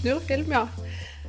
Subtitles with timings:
[0.00, 0.68] Snurrfilm, ja.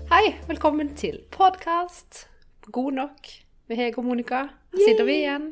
[0.10, 2.26] Hei, velkommen til podkast.
[2.72, 3.28] God nok
[3.70, 4.40] med Hege og Monica.
[4.74, 5.50] Her sitter vi igjen.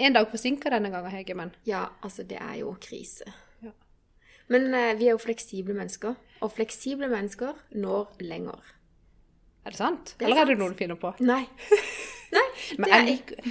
[0.00, 3.24] En dag forsinka denne gangen, Hege, men Ja, altså det er jo krise.
[3.62, 3.72] Ja.
[4.48, 8.60] Men eh, vi er jo fleksible mennesker, og fleksible mennesker når lenger.
[9.64, 10.14] er det sant?
[10.18, 10.60] Det er Eller er det sant.
[10.64, 11.14] noe du finner på?
[11.20, 11.44] Nei.
[12.78, 13.50] Men jeg liker,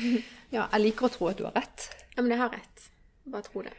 [0.56, 1.90] ja, jeg liker å tro at du har rett.
[2.16, 2.90] Ja, men jeg har rett.
[3.30, 3.74] Bare tro det.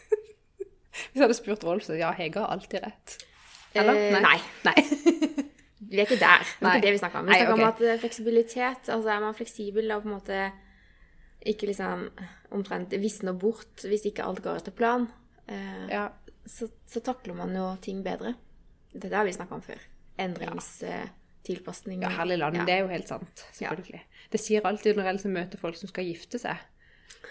[1.10, 3.16] Hvis jeg hadde spurt Rolf, så ja, Hege har alltid rett.
[3.78, 3.98] Eller?
[4.10, 4.38] Eh, nei.
[4.66, 4.76] Nei.
[5.90, 6.44] Vi er ikke der.
[6.44, 6.74] Det er Nei.
[6.76, 7.26] ikke det vi snakker om.
[7.26, 10.42] Vi Nei, snakker om at eh, fleksibilitet Altså er man fleksibel og på en måte
[11.50, 12.04] ikke liksom
[12.54, 15.08] omtrent visner bort hvis ikke alt går etter plan,
[15.50, 16.04] eh, Ja,
[16.46, 18.34] så, så takler man jo ting bedre.
[18.92, 19.82] Dette har vi snakka om før.
[20.20, 20.70] Endrings...
[20.84, 21.08] ja
[21.46, 22.56] herlig land.
[22.56, 22.64] Ja.
[22.64, 23.46] Det er jo helt sant.
[23.56, 24.02] Selvfølgelig.
[24.30, 26.56] Det sier alltid når jeg møter folk som skal gifte seg.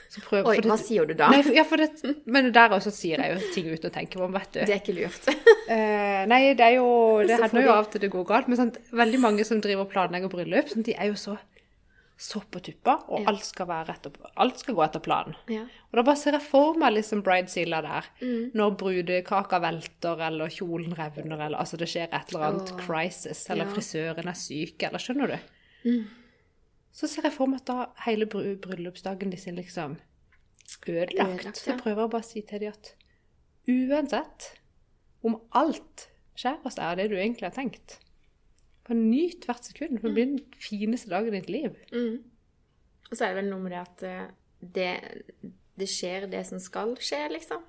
[0.09, 1.29] Så prøv, Oi, det- hva sier du da?
[1.29, 4.19] Nei, for, ja, for det, men der også sier jeg jo ting ut og tenker
[4.19, 4.59] på, vet du.
[4.65, 5.29] Det er ikke lurt.
[5.69, 8.47] Eh, nei, det er jo Det hender jo av til det går galt.
[8.49, 11.35] Men sant, veldig mange som driver og planlegger bryllup, sant, de er jo så
[12.19, 13.29] så på tuppa, og Ja.
[13.31, 15.35] alt skal rett alt skal gå etter planen.
[15.47, 15.61] ja.
[15.63, 18.05] Og da bare ser jeg for meg liksom bridezilla der.
[18.21, 18.51] Mm.
[18.53, 22.79] Når brudekaka velter, eller kjolen revner, eller altså det skjer et eller annet Åh.
[22.85, 23.71] crisis, eller Ja.
[23.73, 25.89] frisøren er syk, eller skjønner du?
[25.89, 26.07] Mm.
[26.91, 29.97] Så ser jeg for meg at da hele bry- bryllupsdagen de sin liksom
[30.87, 31.39] ødelagt.
[31.39, 32.93] Ødelagt, Så jeg prøver å bare si til dem at
[33.67, 34.51] uansett
[35.23, 37.99] om alt skjer, så er det du egentlig har tenkt,
[38.89, 41.75] bare nyt hvert sekund, for det blir den fineste dagen i ditt liv.
[41.93, 42.23] Mm.
[43.09, 44.25] Og så er det vel noe med det at eh,
[44.59, 44.89] det,
[45.79, 47.63] det skjer det som skal skje, liksom.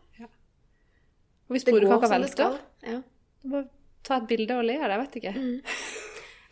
[1.50, 2.58] Og hvis Det går det velter.
[2.86, 3.00] Ja.
[3.50, 3.64] bare
[4.06, 5.32] ta et bilde og le av det, jeg vet ikke.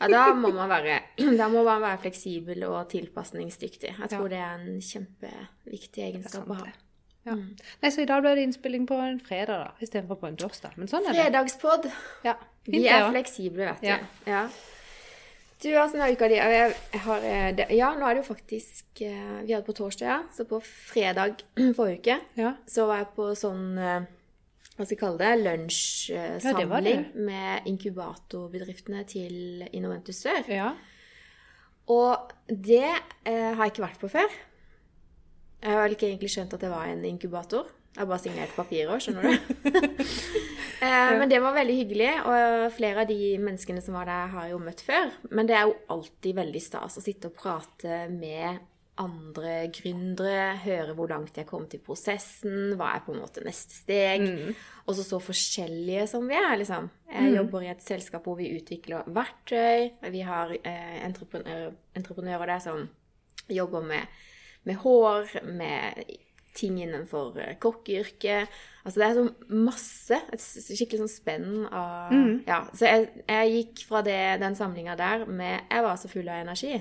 [0.00, 0.96] ja, da må man være
[1.38, 3.92] Da må man være fleksibel og tilpasningsdyktig.
[3.94, 4.32] Jeg tror Ja.
[4.34, 6.66] det er en kjempeviktig egenskap å ha.
[7.28, 7.36] Ja.
[7.82, 10.74] Nei, så i dag ble det innspilling på en fredag da, istedenfor på en torsdag.
[10.80, 11.22] Men sånn er det.
[11.28, 11.86] Fredagspod.
[12.24, 12.34] Ja,
[12.66, 13.12] Vi fint er også.
[13.14, 13.86] fleksible, vet du.
[13.86, 13.98] Ja.
[14.26, 14.42] Ja.
[15.58, 16.36] Du, åssen har uka di?
[16.38, 20.18] Eh, Ja, nå er det jo faktisk eh, Vi hadde på torsdag, ja.
[20.30, 21.40] Så på fredag
[21.76, 22.52] forrige uke Ja.
[22.70, 24.06] så var jeg på sånn eh,
[24.76, 25.18] Hva skal jeg kalle?
[25.18, 30.46] Ja, det Lunsjsamling ja, med inkubatorbedriftene til Innoventus Sør.
[30.48, 30.70] ja.
[31.88, 32.84] Og det
[33.24, 34.34] eh, har jeg ikke vært på før.
[35.62, 37.68] Jeg har ikke egentlig skjønt at det var en inkubator.
[37.96, 39.70] Jeg har bare signert papirer, skjønner du.
[40.86, 44.46] eh, men det var veldig hyggelig, og flere av de menneskene som var der, har
[44.46, 45.14] jeg jo møtt før.
[45.34, 48.60] Men det er jo alltid veldig stas å sitte og prate med
[48.98, 53.44] andre gründere, høre hvor langt de er kommet i prosessen, hva er på en måte
[53.46, 54.24] neste steg.
[54.86, 56.88] Og så så forskjellige som vi er, liksom.
[57.12, 59.90] Jeg jobber i et selskap hvor vi utvikler verktøy.
[60.14, 62.88] Vi har eh, entreprenører, entreprenører der som
[63.48, 64.18] jobber med,
[64.66, 66.02] med hår, med
[66.58, 68.48] ting innenfor eh, kokkeyrket.
[68.82, 72.14] Altså det er så masse, et skikkelig sånn spenn av
[72.48, 72.62] Ja.
[72.72, 76.40] Så jeg, jeg gikk fra det, den samlinga der med Jeg var så full av
[76.42, 76.78] energi.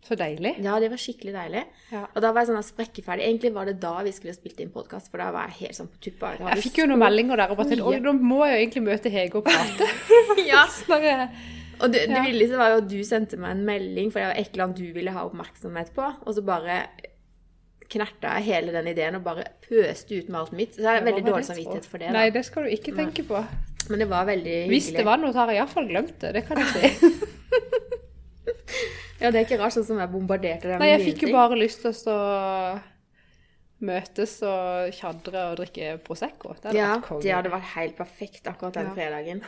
[0.00, 0.54] Så deilig.
[0.64, 1.62] Ja, det var skikkelig deilig.
[1.92, 2.06] Ja.
[2.14, 3.26] Og da var jeg sånn sprekkeferdig.
[3.26, 5.90] Egentlig var det da vi skulle spilt inn podkast, for da var jeg helt sånn
[5.92, 6.32] på tuppa.
[6.40, 8.04] Jeg fikk jo noen meldinger der og bare tenkte, Mye.
[8.06, 9.90] nå må jeg jo egentlig møte Hege og prate.
[10.50, 10.64] Ja.
[11.80, 14.40] Og det, det villeste var jo at du sendte meg en melding, for det var
[14.40, 16.82] et eller annet du ville ha oppmerksomhet på, og så bare
[17.90, 20.76] knerta jeg hele den ideen og bare pøste ut med alt mitt.
[20.76, 21.98] Så jeg har veldig dårlig samvittighet for?
[21.98, 22.10] det.
[22.10, 22.16] det.
[22.18, 23.42] Nei, det skal du ikke tenke på.
[23.90, 24.76] Men det var veldig hyggelig.
[24.76, 26.34] Hvis det var noe, så har jeg iallfall glemt det.
[26.36, 27.10] Det kan jeg si.
[29.20, 31.34] Ja, det er ikke rart sånn som jeg bombarderte deg med Nei, jeg fikk jo
[31.34, 32.14] bare lyst til å stå
[33.80, 36.52] møtes og tjadre og drikke Prosecco.
[36.54, 37.22] Det hadde Ja, vært konge.
[37.22, 38.94] det hadde vært helt perfekt akkurat den Ja.
[38.94, 39.44] fredagen.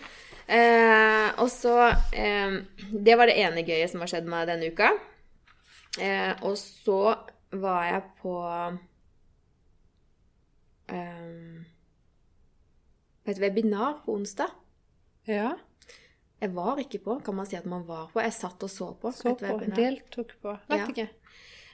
[0.48, 1.74] eh, og så
[2.12, 2.60] eh,
[2.92, 4.90] Det var det ene gøye som har skjedd meg denne uka.
[6.00, 7.16] Eh, og så
[7.52, 8.34] var jeg på
[10.88, 11.60] eh,
[13.26, 14.50] et webinar på onsdag.
[15.26, 15.54] Ja,
[16.42, 18.20] Jeg var ikke på, kan man si at man var på.
[18.20, 19.46] Jeg satt og så på så på.
[19.46, 19.76] webinar.
[19.78, 20.58] Deltok på.
[20.68, 20.86] Vet Ja.
[20.90, 21.08] ikke.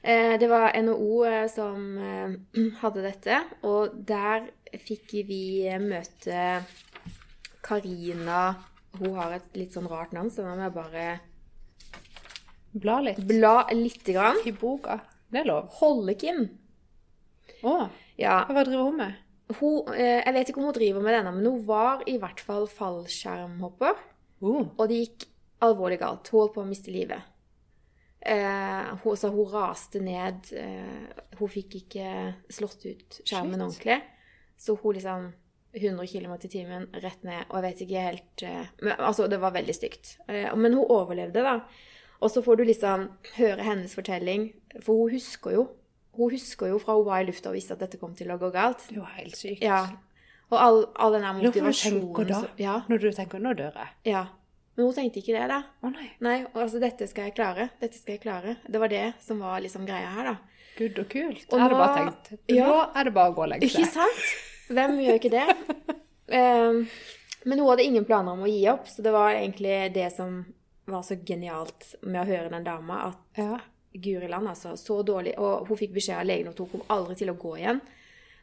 [0.02, 2.31] Eh, det var NHO eh, som eh,
[2.81, 4.47] hadde dette, og der
[4.81, 6.62] fikk vi møte
[7.61, 8.55] Karina
[8.97, 11.05] Hun har et litt sånn rart navn, så da må jeg bare
[12.81, 13.19] Bla litt.
[13.26, 14.38] bla lite grann.
[14.47, 15.00] I boka.
[15.31, 15.69] Det er lov.
[15.81, 16.44] Hollekim.
[17.67, 17.75] Å,
[18.19, 19.19] Ja, hva driver hun med?
[19.58, 22.69] hun, jeg vet ikke om hun driver med denne, men hun var i hvert fall
[22.70, 23.99] fallskjermhopper.
[24.38, 24.69] Uh.
[24.79, 25.26] Og det gikk
[25.67, 26.31] alvorlig galt.
[26.31, 27.26] Hun holdt på å miste livet.
[28.20, 30.50] Eh, hun, så hun raste ned.
[30.52, 33.67] Eh, hun fikk ikke slått ut skjermen Shit.
[33.67, 34.00] ordentlig.
[34.61, 35.31] Så hun liksom
[35.72, 39.38] 100 km i timen rett ned, og jeg vet ikke helt eh, men, Altså, det
[39.40, 40.17] var veldig stygt.
[40.28, 41.61] Eh, men hun overlevde, da.
[42.20, 43.06] Og så får du liksom
[43.38, 44.50] høre hennes fortelling,
[44.82, 45.69] for hun husker jo
[46.19, 48.37] hun husker jo fra hun var i lufta og visste at dette kom til å
[48.37, 48.82] gå galt.
[48.90, 49.62] Det var helt sykt.
[49.62, 49.84] Ja.
[50.50, 52.00] Og all, all den motivasjonen...
[52.02, 52.55] Hvorfor du tenker da?
[52.58, 53.94] Ja, Når du tenker 'nå dør jeg'?
[54.11, 54.25] ja.
[54.81, 55.59] Men hun tenkte ikke det, da.
[55.85, 56.06] Å nei.
[56.25, 57.67] Nei, og altså, dette skal jeg klare.
[57.82, 58.55] Dette skal jeg klare.
[58.65, 60.62] Det var det som var liksom greia her, da.
[60.79, 61.43] Gud og kult.
[61.50, 62.69] Og jeg hadde bare tenkt Ja.
[62.71, 64.31] Nå er det bare å gå og legge Ikke sant?
[64.71, 65.44] Hvem gjør ikke det?
[66.32, 66.81] um,
[67.50, 70.41] men hun hadde ingen planer om å gi opp, så det var egentlig det som
[70.88, 73.61] var så genialt med å høre den dama, at Ja.
[73.93, 75.37] Guri land, altså, så dårlig.
[75.43, 77.85] Og hun fikk beskjed av legen at hun kom aldri til å gå igjen.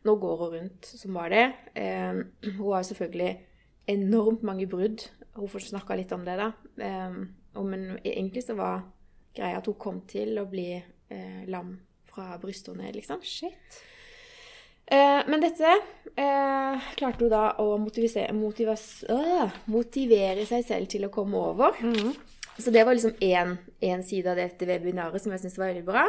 [0.06, 1.48] Nå går hun rundt som var det.
[1.74, 3.34] Um, hun har selvfølgelig
[3.89, 5.07] enormt mange brudd.
[5.38, 6.51] Hun snakka litt om det, da.
[6.81, 8.81] Ehm, men egentlig så var
[9.38, 11.75] greia at hun kom til å bli eh, lam
[12.10, 13.22] fra brystet og ned, liksom.
[13.22, 13.78] Shit.
[14.88, 15.68] Eh, men dette
[16.16, 21.75] eh, klarte hun da å motivas- øh, motivere seg selv til å komme over.
[22.57, 26.07] Så det var liksom én side av dette webinaret som jeg syntes var veldig bra.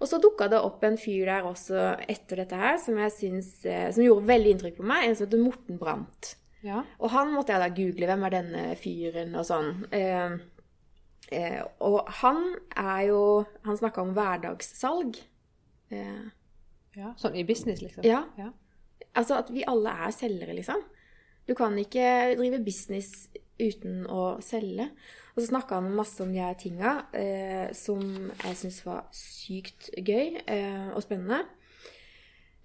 [0.00, 3.48] Og så dukka det opp en fyr der også etter dette her som jeg synes,
[3.64, 5.06] som gjorde veldig inntrykk på meg.
[5.06, 6.34] En som heter Morten Brandt.
[6.66, 6.82] Ja.
[7.00, 8.08] Og han måtte jeg da google.
[8.10, 9.70] Hvem er denne fyren, og sånn.
[9.96, 10.36] Eh,
[11.36, 12.42] eh, og han
[12.76, 13.22] er jo
[13.64, 15.20] Han snakka om hverdagssalg.
[15.90, 16.26] Eh,
[16.98, 17.14] ja.
[17.20, 18.04] Sånn i business, liksom?
[18.06, 18.24] Ja.
[18.38, 18.50] ja.
[19.16, 20.82] Altså at vi alle er selgere, liksom.
[21.48, 23.28] Du kan ikke drive business
[23.60, 24.90] uten å selge.
[25.34, 29.90] Og så snakka han masse om de her tinga eh, som jeg syns var sykt
[29.96, 31.44] gøy eh, og spennende.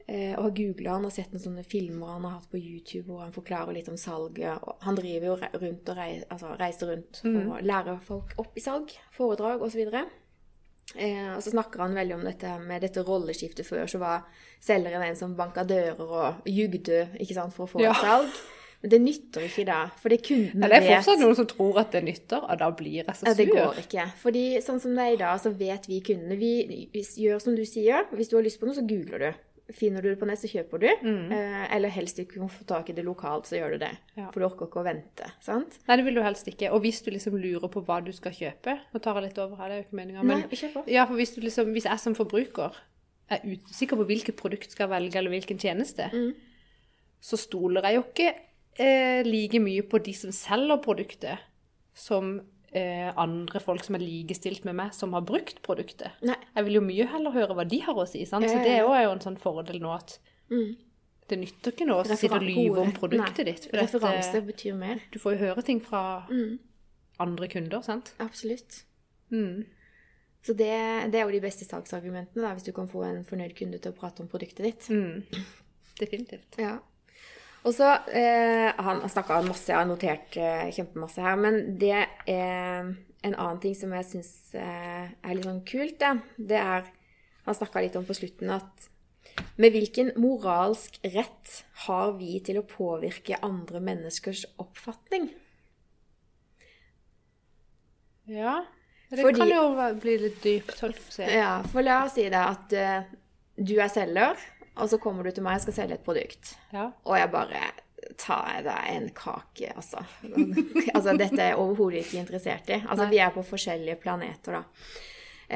[0.07, 3.07] Eh, og har googla han og sett noen sånne filmer han har hatt på YouTube
[3.09, 4.59] hvor han forklarer litt om salget.
[4.61, 8.61] Og han driver jo rundt og reiser, altså, reiser rundt og lærer folk opp i
[8.61, 9.81] salg, foredrag osv.
[10.95, 13.65] Eh, og så snakker han veldig om dette med dette rolleskiftet.
[13.65, 14.27] Før så var
[14.61, 17.91] selgeren en som banka dører og jugde ikke sant, for å få Ja.
[17.91, 18.37] et salg.
[18.83, 21.79] Men det nytter ikke da, fordi kundene Ja, det er vet fortsatt noen som tror
[21.81, 24.05] at det nytter, og da blir jeg så ja, det går ikke.
[24.21, 26.51] Fordi sånn som det er i dag, så vet vi kundene Vi,
[26.93, 28.05] vi gjør som du sier.
[28.13, 29.44] Hvis du har lyst på noe, så googler du.
[29.73, 30.85] Finner du det på nett, så kjøper du.
[31.33, 33.89] Eh, eller helst du kan få tak i det lokalt, så gjør du det.
[34.15, 34.27] Ja.
[34.29, 35.29] For du orker ikke å vente.
[35.41, 35.79] sant?
[35.87, 36.69] Nei, det vil du helst ikke.
[36.71, 39.55] Og hvis du liksom lurer på hva du skal kjøpe Nå tar jeg litt over
[39.57, 40.83] her, det er jo ikke meninga, men Nei, kjør på.
[40.93, 42.77] ja, for hvis, du liksom, hvis jeg som forbruker
[43.33, 46.35] er usikker på hvilket produkt skal velge, eller hvilken tjeneste, Mm.
[47.25, 48.35] så stoler jeg jo ikke
[48.77, 51.39] eh, like mye på de som selger produktet,
[51.95, 52.35] som
[52.75, 56.11] eh, andre folk som er likestilt med meg, som har brukt produktet.
[56.27, 56.35] Nei.
[56.57, 58.25] Jeg vil jo mye heller høre hva de har å si.
[58.27, 58.43] sant?
[58.49, 60.17] Så det er jo- en sånn fordel nå at
[60.51, 60.75] Mm.
[61.27, 63.65] det nytter ikke noe å sitte og lyve om produktet Nei, ditt.
[63.69, 64.99] For Referanse dette, Referanse betyr mer.
[65.11, 66.59] du får jo høre ting fra Mm.
[67.19, 68.13] andre kunder, sant?
[68.19, 68.83] Absolutt.
[69.31, 69.65] Mm.
[70.43, 73.55] Så det, det er jo de beste salgsargumentene, da, hvis du kan få en fornøyd
[73.55, 74.81] kunde til å prate om produktet ditt.
[74.89, 75.23] Mm.
[75.99, 76.57] Definitivt.
[76.59, 76.79] Ja.
[77.65, 81.93] Og så eh, Han snakka masse, jeg har notert eh, kjempemasse her, men det
[82.29, 82.91] er
[83.25, 86.91] en annen ting som jeg syns eh, er litt sånn kult, da, det er
[87.47, 88.91] Han snakka litt om på slutten at
[89.59, 95.27] med hvilken moralsk rett har vi til å påvirke andre menneskers oppfatning?
[98.31, 98.61] Ja.
[99.09, 100.81] Det Fordi- kan jo bli litt dypt.
[101.19, 103.03] Ja, for la oss si det at eh,
[103.57, 104.35] du er selger,
[104.75, 106.55] og så kommer du til meg og skal selge et produkt.
[106.73, 106.89] Ja.
[107.05, 107.63] Og jeg bare
[108.21, 110.03] tar deg en kake, altså.
[110.95, 112.81] altså dette er jeg overhodet ikke interessert i.
[112.83, 113.11] Altså, Nei.
[113.15, 114.63] vi er på forskjellige planeter, da.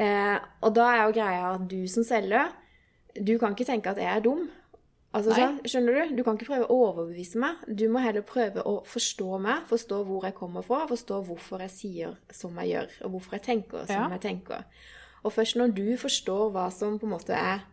[0.00, 2.50] Eh, og da er jo greia at du som selger,
[3.18, 4.48] du kan ikke tenke at jeg er dum.
[5.10, 6.12] Altså, sånn, skjønner du?
[6.20, 7.62] Du kan ikke prøve å overbevise meg.
[7.66, 11.72] Du må heller prøve å forstå meg, forstå hvor jeg kommer fra, forstå hvorfor jeg
[11.74, 14.08] sier som jeg gjør, og hvorfor jeg tenker som Ja.
[14.14, 14.62] jeg tenker.
[15.26, 17.66] Og først når du forstår hva som på en måte er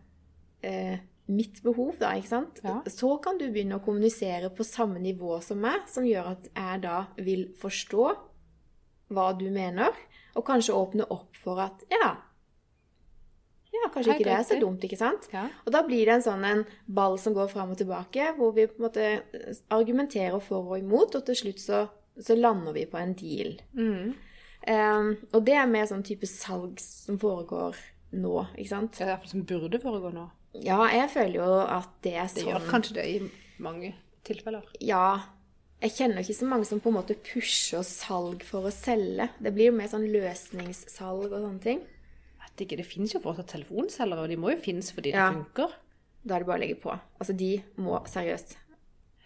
[0.65, 0.97] eh,
[1.27, 2.61] mitt behov, da, ikke sant?
[2.63, 2.79] Ja.
[2.87, 6.83] så kan du begynne å kommunisere på samme nivå som meg, som gjør at jeg
[6.85, 8.07] da vil forstå
[9.15, 9.95] hva du mener,
[10.37, 12.15] og kanskje åpne opp for at ja,
[13.77, 15.27] ja, kanskje ikke det er så dumt, ikke sant?
[15.33, 15.45] Ja.
[15.65, 18.67] Og da blir det en sånn en ball som går fram og tilbake, hvor vi
[18.69, 19.09] på en måte
[19.73, 21.83] argumenterer for og imot, og til slutt så,
[22.15, 23.53] så lander vi på en deal.
[23.77, 24.15] Mm.
[24.67, 27.77] Um, og det er mer sånn type salg som foregår
[28.17, 28.97] nå, ikke sant?
[28.97, 30.25] Det er iallfall som burde foregå nå.
[30.63, 33.17] Ja, jeg føler jo at det er sånn Det sånn gjør kanskje det i
[33.63, 33.93] mange
[34.27, 34.63] tilfeller.
[34.81, 35.03] Ja.
[35.81, 39.29] Jeg kjenner ikke så mange som på en måte pusher salg for å selge.
[39.39, 41.83] Det blir jo mer sånn løsningssalg og sånne ting.
[42.41, 45.29] Vet ikke, Det finnes jo fortsatt telefonselgere, og de må jo finnes fordi Ja.
[45.29, 45.75] det funker.
[46.25, 46.99] Da er det bare å legge på.
[47.21, 48.55] Altså, de må seriøst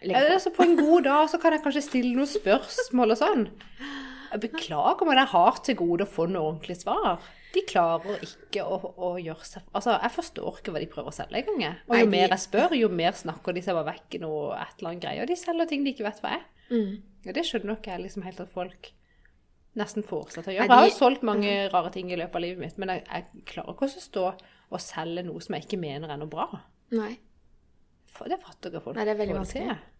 [0.02, 0.28] legge på.
[0.28, 3.48] Ja, altså, på en god dag så kan jeg kanskje stille noen spørsmål og sånn.
[4.32, 7.20] Jeg beklager, men jeg har til gode å få noe ordentlig svar.
[7.52, 11.16] De klarer ikke å, å gjøre seg Altså, jeg forstår ikke hva de prøver å
[11.16, 11.76] selge engang.
[11.84, 14.22] Og Nei, jo de- mer jeg spør, jo mer snakker de seg bare vekk i
[14.22, 15.20] noe et eller annet greie.
[15.22, 16.46] Og de selger ting de ikke vet hva er.
[16.72, 17.02] Mm.
[17.26, 18.90] Og det skjønner nok jeg liksom helt at folk
[19.76, 20.64] nesten fortsatt å Er gjøre.
[20.68, 23.44] Jeg har jo solgt mange rare ting i løpet av livet mitt, men jeg, jeg
[23.52, 24.24] klarer ikke å stå
[24.72, 26.48] og selge noe som jeg ikke mener er noe bra.
[26.96, 27.18] Nei.
[28.12, 28.96] For det fatter ikke folk.
[28.96, 29.66] Nei, det er veldig får til.
[29.68, 29.91] vanskelig.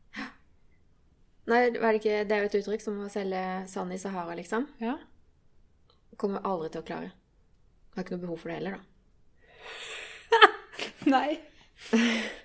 [1.51, 4.37] Nei, er det, ikke, det er jo et uttrykk som å selge sand i Sahara,
[4.39, 4.69] liksom.
[4.83, 4.95] Ja.
[6.21, 7.11] Kommer aldri til å klare.
[7.97, 8.83] Har ikke noe behov for det heller, da.
[11.15, 11.41] Nei.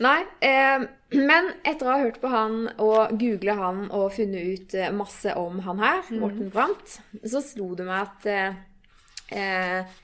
[0.00, 4.76] Nei, eh, men etter å ha hørt på han og googla han og funnet ut
[4.78, 8.62] eh, masse om han her, Morten Brandt, så slo det meg at eh,
[9.36, 9.98] eh,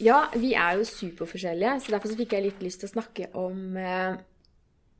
[0.00, 3.28] Ja, vi er jo superforskjellige, så derfor så fikk jeg litt lyst til å snakke
[3.40, 4.16] om eh,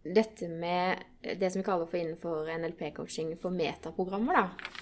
[0.05, 4.81] dette med det som vi kaller for innenfor NLP-coaching for metaprogrammer, da.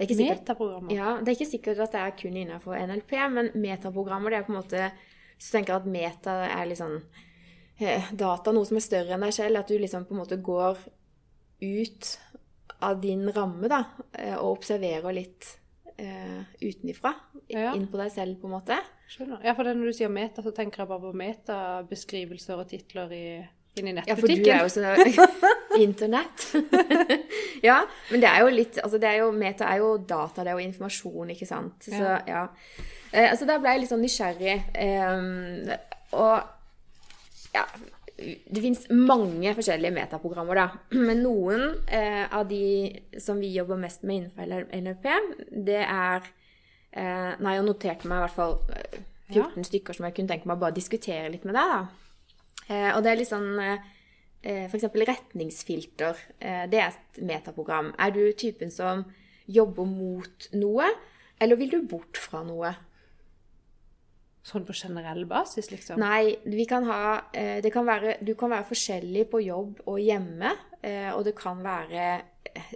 [0.00, 3.50] Det er sikkert ja, Det er ikke sikkert at det er kun innenfor NLP, men
[3.60, 4.86] metaprogrammer det er på en måte
[5.34, 6.96] Hvis du tenker at meta er litt sånn
[7.80, 10.40] eh, data, noe som er større enn deg selv, at du liksom på en måte
[10.40, 10.80] går
[11.60, 12.10] ut
[12.80, 13.82] av din ramme da,
[14.16, 15.48] eh, og observerer litt
[16.00, 17.12] eh, utenifra.
[17.52, 17.74] Ja.
[17.74, 18.78] Inn på deg selv, på en måte.
[19.10, 19.40] Skjønner.
[19.44, 23.12] Ja, for det når du sier meta, så tenker jeg bare på metabeskrivelser og titler
[23.16, 23.24] i,
[23.78, 24.94] inn i Ja, for du er jo så
[25.86, 26.46] internett.
[27.68, 30.50] ja, men det er jo litt Altså, det er jo Meta er jo data, det
[30.52, 31.76] er jo informasjon, ikke sant.
[31.86, 32.18] Så Ja.
[32.26, 32.46] ja.
[33.12, 34.56] Eh, altså, da ble jeg litt sånn nysgjerrig.
[34.74, 35.78] Eh,
[36.18, 37.64] og ja
[38.20, 40.66] Det fins mange forskjellige metaprogrammer, da.
[41.08, 45.06] Men noen eh, av de som vi jobber mest med innenfor NLP,
[45.70, 46.26] det er
[46.92, 49.00] eh, Nei, jeg noterte meg i hvert fall eh,
[49.30, 51.99] 14 stykker som jeg kunne tenke meg å bare diskutere litt med deg, da.
[52.70, 53.80] Eh, og det er litt sånn eh,
[54.70, 56.20] For eksempel retningsfilter.
[56.38, 57.90] Eh, det er et metaprogram.
[57.98, 59.04] Er du typen som
[59.50, 60.86] jobber mot noe,
[61.40, 62.70] eller vil du bort fra noe?
[64.46, 66.00] Sånn på generell basis, liksom.
[66.00, 67.00] Nei, vi kan ha
[67.36, 71.34] eh, det kan være, Du kan være forskjellig på jobb og hjemme, eh, og det
[71.36, 72.06] kan være
[72.48, 72.70] eh,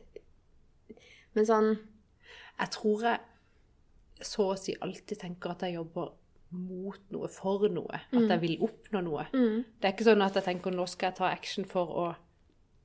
[1.33, 1.71] Men sånn
[2.61, 6.13] Jeg tror jeg så å si alltid tenker at jeg jobber
[6.55, 8.01] mot noe, for noe.
[8.15, 9.27] At jeg vil oppnå noe.
[9.33, 12.07] Det er ikke sånn at jeg tenker nå skal jeg ta action for å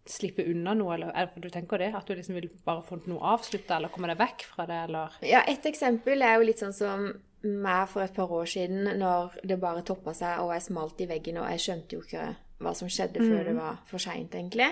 [0.10, 1.92] slippe unna noe, eller er du tenker det?
[1.94, 5.18] At du liksom vil bare få noe avslutta, eller komme deg vekk fra det, eller
[5.22, 7.10] Ja, et eksempel er jo litt sånn som
[7.44, 11.08] meg for et par år siden, når det bare toppa seg og jeg smalt i
[11.08, 12.26] veggen, og jeg skjønte jo ikke
[12.60, 14.68] hva som skjedde før det var for seint, egentlig.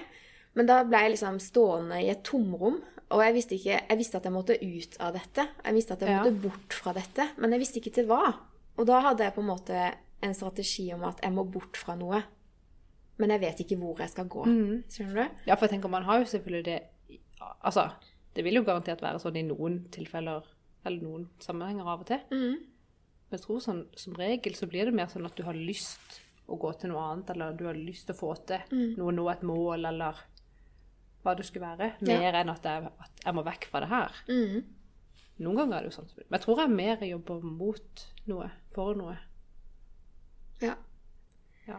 [0.57, 2.81] Men da ble jeg liksom stående i et tomrom,
[3.13, 5.45] og jeg visste, ikke, jeg visste at jeg måtte ut av dette.
[5.63, 6.23] Jeg visste at jeg Ja.
[6.23, 8.33] måtte bort fra dette, men jeg visste ikke til hva.
[8.77, 9.79] Og da hadde jeg på en måte
[10.21, 12.23] en strategi om at jeg må bort fra noe.
[13.17, 14.43] Men jeg vet ikke hvor jeg skal gå.
[14.93, 15.41] Skjønner du?
[15.49, 16.79] Ja, for jeg tenker man har jo selvfølgelig det
[17.63, 17.87] Altså,
[18.35, 20.45] det vil jo garantert være sånn i noen tilfeller,
[20.85, 22.19] eller noen sammenhenger av og til.
[23.29, 26.21] Men jeg tror sånn, som regel så blir det mer sånn at du har lyst
[26.49, 28.59] å gå til noe annet, eller du har lyst til å få til
[28.97, 30.15] noe, nå et mål, eller
[31.23, 31.91] hva det skulle være.
[32.01, 32.17] Ja.
[32.19, 34.11] Mer enn at jeg, at jeg må vekk fra det her.
[34.29, 34.63] Mhm.
[35.37, 36.09] Noen ganger er det jo sånn.
[36.25, 39.17] Men jeg tror jeg mer jobber mot noe, for noe.
[40.63, 40.73] Ja.
[41.67, 41.77] Ja.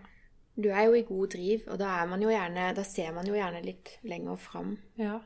[0.59, 3.27] Du er jo i god driv, og da, er man jo gjerne, da ser man
[3.27, 4.77] jo gjerne litt lenger fram.
[4.99, 5.19] Ja.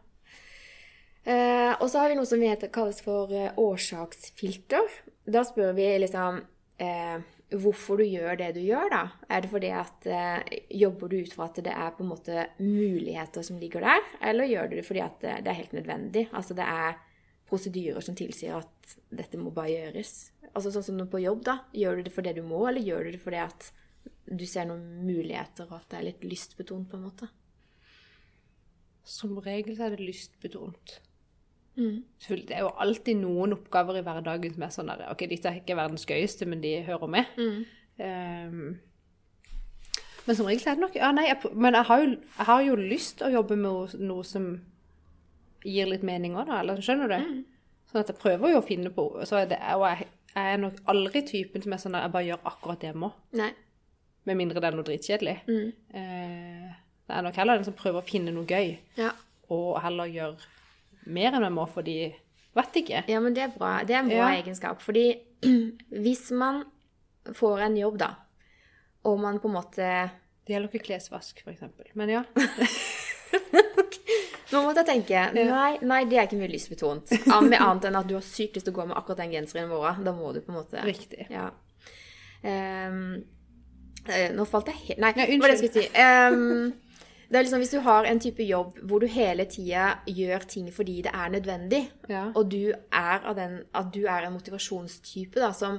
[1.23, 4.99] Eh, og så har vi noe som heter, kalles for eh, årsaksfilter.
[5.33, 6.41] Da spør vi liksom
[6.83, 7.23] eh,
[7.53, 9.03] hvorfor du gjør det du gjør, da.
[9.29, 12.49] Er det fordi at eh, Jobber du ut fra at det er på en måte
[12.59, 16.29] muligheter som ligger der, eller gjør du det fordi at det, det er helt nødvendig?
[16.33, 17.01] Altså det er
[17.52, 20.16] prosedyrer som tilsier at dette må bare gjøres.
[20.52, 21.59] Altså sånn som på jobb, da.
[21.76, 23.71] Gjør du det fordi du må, eller gjør du det fordi at
[24.32, 27.28] du ser noen muligheter, og at det er litt lystbetont, på en måte?
[29.04, 31.00] Som regel så er det lystbetont.
[31.76, 32.02] Mm.
[32.28, 35.62] Det er jo alltid noen oppgaver i hverdagen som er sånn der Ok, dette er
[35.62, 37.38] ikke verdens gøyeste, men de hører med.
[37.40, 37.62] Mm.
[38.02, 38.66] Um,
[40.26, 42.49] men som regel så er det nok Ja, nei, jeg, men jeg har, jo, jeg
[42.49, 44.52] har jo lyst til å jobbe med noe som
[45.64, 46.61] gir litt mening òg, da.
[46.61, 47.16] Eller skjønner du?
[47.19, 47.45] Mm.
[47.90, 50.59] Sånn at jeg prøver jo å finne på så er det, Og jeg, jeg er
[50.62, 53.12] nok aldri typen som er sånn at jeg bare gjør akkurat det jeg må.
[53.37, 53.50] Nei.
[54.25, 55.37] Med mindre det er noe dritkjedelig.
[55.49, 55.73] Mm.
[55.99, 56.73] Eh,
[57.07, 59.11] det er nok heller den som prøver å finne noe gøy, Ja.
[59.50, 60.37] og heller gjør
[61.07, 61.97] mer enn jeg må fordi
[62.54, 62.99] Vet ikke.
[63.09, 63.78] Ja, men det er bra.
[63.83, 64.42] Det er en bra Ja.
[64.42, 64.83] egenskap.
[64.85, 65.16] Fordi
[66.04, 66.64] hvis man
[67.33, 68.11] får en jobb, da,
[69.09, 69.87] og man på en måte
[70.47, 71.87] Det gjelder ikke klesvask, for eksempel.
[71.95, 72.23] Men ja.
[74.52, 77.12] Nå måtte jeg tenke Nei, nei det er ikke mye lystbetont.
[77.49, 79.71] Med annet enn at du har sykt lyst til å gå med akkurat den genseren
[79.73, 80.02] vår.
[80.04, 81.26] Da må du på en måte Riktig.
[81.32, 81.49] Ja.
[82.42, 83.23] Um,
[84.35, 85.42] nå falt jeg helt Nei, Ja, unnskyld.
[85.44, 85.90] var det jeg skulle si?
[85.94, 86.73] Um,
[87.32, 90.66] det er liksom Hvis du har en type jobb hvor du hele tida gjør ting
[90.75, 92.26] fordi det er nødvendig, Ja.
[92.35, 95.78] og du er, av den, at du er en motivasjonstype da, som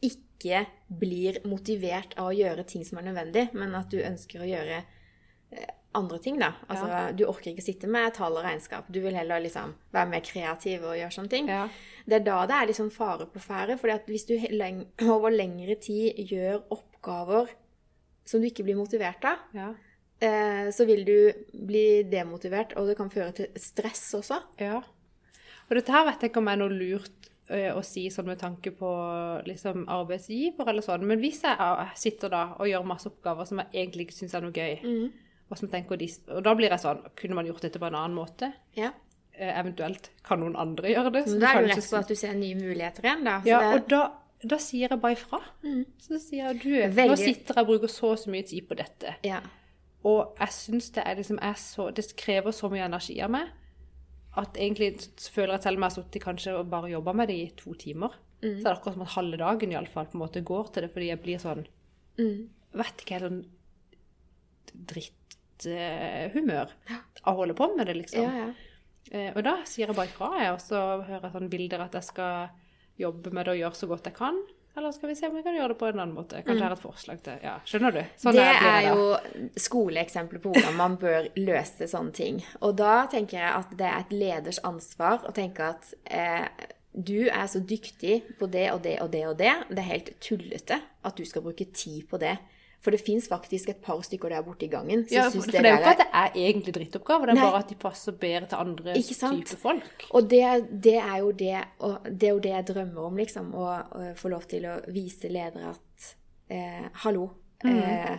[0.00, 4.48] ikke blir motivert av å gjøre ting som er nødvendig, men at du ønsker å
[4.48, 4.78] gjøre
[5.52, 6.52] eh, andre ting, da.
[6.68, 8.84] Altså, Du orker ikke sitte med tall og regnskap.
[8.92, 11.48] Du vil heller liksom være mer kreativ og gjøre sånne ting.
[11.48, 11.68] Ja.
[12.06, 13.78] Det er da det er liksom fare på ferde.
[13.92, 14.34] at hvis du
[15.10, 17.48] over lengre tid gjør oppgaver
[18.24, 19.74] som du ikke blir motivert av, Ja.
[20.20, 21.32] eh, så vil du
[21.66, 24.42] bli demotivert, og det kan føre til stress også.
[24.60, 24.82] ja.
[25.70, 28.38] Og dette her vet jeg ikke om er noe lurt eh, å si sånn med
[28.40, 28.88] tanke på
[29.46, 33.58] liksom, arbeidsgiver eller sånn, men hvis jeg ah, sitter da og gjør masse oppgaver som
[33.58, 35.10] jeg egentlig ikke syns er noe gøy,
[35.50, 38.50] og, de, og da blir jeg sånn Kunne man gjort dette på en annen måte?
[38.76, 38.90] Ja.
[39.32, 41.24] Eh, eventuelt kan noen andre gjøre det?
[41.28, 43.36] Så da er du jo rett på at du ser nye muligheter igjen, da.
[43.48, 44.02] Ja, det, og da,
[44.54, 45.40] da sier jeg bare ifra.
[46.04, 48.78] Så sier jeg du, nå sitter jeg og bruker så og så mye tid på
[48.78, 49.16] dette.
[49.26, 49.40] ja.
[50.06, 53.48] Og jeg syns det er liksom så Det krever så mye energi av meg
[54.38, 54.92] at egentlig
[55.32, 57.72] føler jeg selv om jeg har sittet kanskje og bare jobba med det i to
[57.74, 60.84] timer, så er det akkurat som at halve dagen iallfall på en måte går til
[60.84, 61.64] det, fordi jeg blir sånn
[62.78, 63.42] Vet ikke, helt sånn
[65.64, 66.72] dritthumør
[67.22, 68.24] av å holde på med det, liksom.
[68.24, 68.48] ja, ja.
[69.08, 71.94] Eh, og da sier jeg bare ifra, jeg, og så hører jeg sånne bilder at
[71.96, 72.50] jeg skal
[73.00, 74.40] jobbe med det og gjøre så godt jeg kan.
[74.78, 76.38] Eller skal vi se om vi kan gjøre det på en annen måte?
[76.46, 78.00] Kanskje jeg har et forslag til Ja, skjønner du?
[78.20, 78.92] Sånn det er da.
[78.92, 82.38] jo skoleeksempler på hvordan man bør løse sånne ting.
[82.62, 86.46] Og da tenker jeg at det er et leders ansvar å tenke at eh,
[86.94, 89.56] du er så dyktig på det og det og det og det.
[89.70, 92.36] Det er helt tullete at du skal bruke tid på det.
[92.78, 95.64] For det fins faktisk et par stykker der borte i gangen Ja, for, for det
[95.64, 97.48] er jo ikke at det er egentlig drittoppgaver, det er Nei.
[97.48, 100.06] bare at de passer bedre til andre typer folk.
[100.14, 100.44] Og det,
[100.86, 101.56] det er jo det,
[102.06, 103.50] det er jo det jeg drømmer om, liksom.
[103.58, 103.66] Å,
[103.98, 106.08] å få lov til å vise ledere at
[106.54, 107.26] eh, hallo.
[107.66, 108.14] Eh,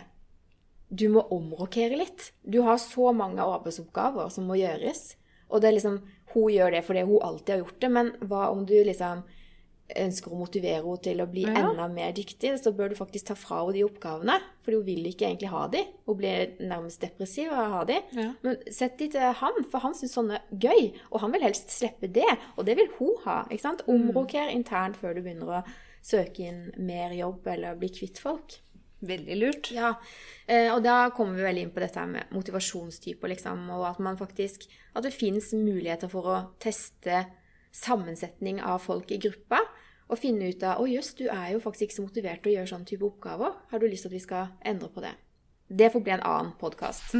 [0.90, 2.32] du må omrokere litt.
[2.42, 5.14] Du har så mange arbeidsoppgaver som må gjøres.
[5.48, 6.00] Og det er liksom
[6.30, 9.24] Hun gjør det fordi hun alltid har gjort det, men hva om du liksom
[9.96, 11.54] ønsker å motivere henne til å bli Ja.
[11.60, 14.38] enda mer dyktig, så bør du faktisk ta fra henne de oppgavene.
[14.62, 15.84] For hun vil ikke egentlig ha de.
[16.06, 18.00] Hun blir nærmest depressiv av å ha de.
[18.12, 18.32] Ja.
[18.42, 20.92] Men sett de til han, for han syns sånne gøy.
[21.12, 22.38] Og han vil helst slippe det.
[22.56, 23.44] Og det vil hun ha.
[23.50, 23.82] ikke sant?
[23.88, 25.64] Omroker internt før du begynner å
[26.02, 28.60] søke inn mer jobb eller bli kvitt folk.
[29.02, 29.70] Veldig lurt.
[29.72, 29.94] Ja,
[30.46, 34.16] eh, og da kommer vi veldig inn på dette med motivasjonstyper, liksom, og at man
[34.16, 37.26] faktisk At det fins muligheter for å teste
[37.72, 39.62] sammensetning av folk i gruppa.
[40.10, 42.54] Og finne ut av Å jøss, du er jo faktisk ikke så motivert til å
[42.58, 43.52] gjøre sånn type oppgaver.
[43.70, 45.12] Har du lyst til at vi skal endre på det?
[45.70, 47.12] Det får bli en annen podkast.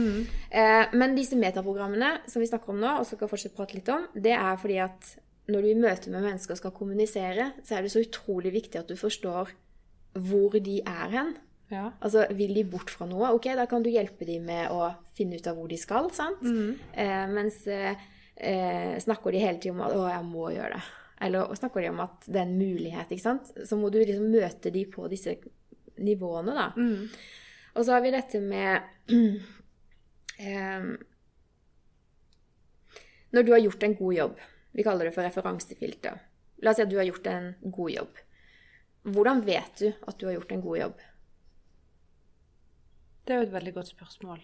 [0.51, 4.09] Eh, men disse metaprogrammene som vi snakker om nå, og skal fortsette prate litt om,
[4.19, 5.13] det er fordi at
[5.51, 8.91] når du i møte med mennesker skal kommunisere, så er det så utrolig viktig at
[8.91, 9.55] du forstår
[10.19, 11.37] hvor de er hen.
[11.71, 11.93] Ja.
[12.03, 13.31] Altså, Vil de bort fra noe?
[13.37, 16.11] Ok, da kan du hjelpe dem med å finne ut av hvor de skal.
[16.11, 16.43] sant?
[16.43, 17.95] Eh, mens eh,
[18.41, 20.89] eh, snakker de hele tiden om at 'å, jeg må gjøre det',
[21.21, 23.53] eller snakker de om at det er en mulighet, ikke sant?
[23.69, 25.37] så må du liksom møte de på disse
[25.99, 26.73] nivåene, da.
[27.75, 28.83] Og så har vi dette med
[30.39, 30.89] eh,
[33.31, 34.41] Når du har gjort en god jobb,
[34.73, 36.19] vi kaller det for referansefilter.
[36.63, 38.19] La oss si at du har gjort en god jobb.
[39.03, 40.99] Hvordan vet du at du har gjort en god jobb?
[43.25, 44.43] Det er jo et veldig godt spørsmål.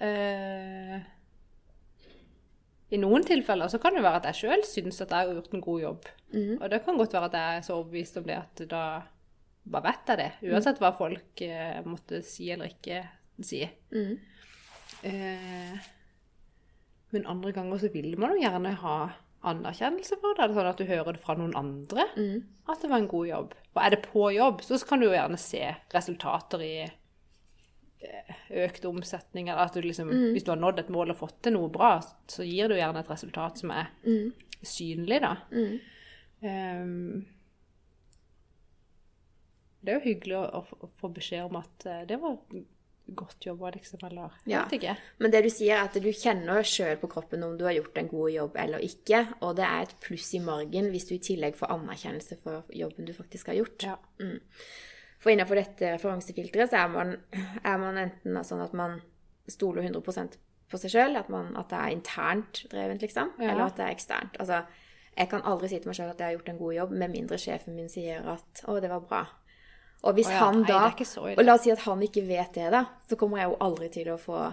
[0.00, 0.96] Eh,
[2.90, 5.54] I noen tilfeller så kan det være at jeg sjøl syns at jeg har gjort
[5.54, 6.06] en god jobb.
[6.62, 8.82] Og det kan godt være at jeg er så overbevist om det at da
[9.68, 10.30] bare vet jeg det.
[10.48, 13.02] Uansett hva folk eh, måtte si eller ikke
[13.44, 13.60] si.
[15.04, 15.78] Eh,
[17.12, 18.96] men andre ganger så vil man jo gjerne ha
[19.48, 20.48] anerkjennelse for det.
[20.56, 22.08] Sånn at du hører det fra noen andre
[22.68, 23.52] at det var en god jobb.
[23.74, 25.62] Og er det på jobb, så kan du jo gjerne se
[25.94, 26.74] resultater i
[28.64, 29.48] økt omsetning.
[29.48, 32.00] Eller at du liksom, hvis du har nådd et mål og fått til noe bra,
[32.30, 33.90] så gir du gjerne et resultat som er
[34.62, 35.36] synlig, da.
[36.42, 37.26] Ehm,
[39.82, 42.36] det er jo hyggelig å, å få- beskjed om at eh, det var
[43.18, 44.64] godt jobba, liksom, eller Ja.
[44.66, 44.96] vet ikke.
[45.18, 47.96] Men det du sier, er at du kjenner sjøl på kroppen om du har gjort
[47.96, 49.22] en god jobb eller ikke.
[49.40, 53.06] Og det er et pluss i margen hvis du i tillegg får anerkjennelse for jobben
[53.08, 53.82] du faktisk har gjort.
[53.86, 53.96] Ja.
[55.28, 57.10] For innenfor dette referansefilteret så er man,
[57.60, 58.94] er man enten sånn at man
[59.44, 60.38] stoler 100%
[60.72, 63.50] på seg sjøl, at, at det er internt drevet, liksom, Ja.
[63.50, 64.38] eller at det er eksternt.
[64.40, 64.62] Altså,
[65.18, 67.12] jeg kan aldri si til meg sjøl at jeg har gjort en god jobb, med
[67.12, 69.26] mindre sjefen min sier at 'å, det var bra'.
[70.02, 71.36] Og hvis ja, han da ille.
[71.36, 73.88] Og la oss si at han ikke vet det, da, så kommer jeg jo aldri
[73.88, 74.52] til å få,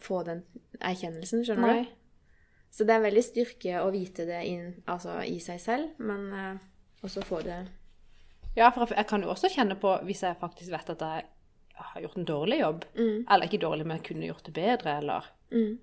[0.00, 0.44] få den
[0.80, 1.82] erkjennelsen, skjønner Nei.
[1.84, 1.90] du?
[2.70, 6.56] Så det er veldig styrke å vite det inn, altså, i seg selv, men uh,
[7.02, 7.66] også få det
[8.58, 11.26] Ja, for jeg kan jo også kjenne på, hvis jeg faktisk vet at jeg
[11.78, 12.84] har gjort en dårlig jobb,
[13.30, 15.78] eller ikke dårlig, men kunne gjort det bedre, eller Mm.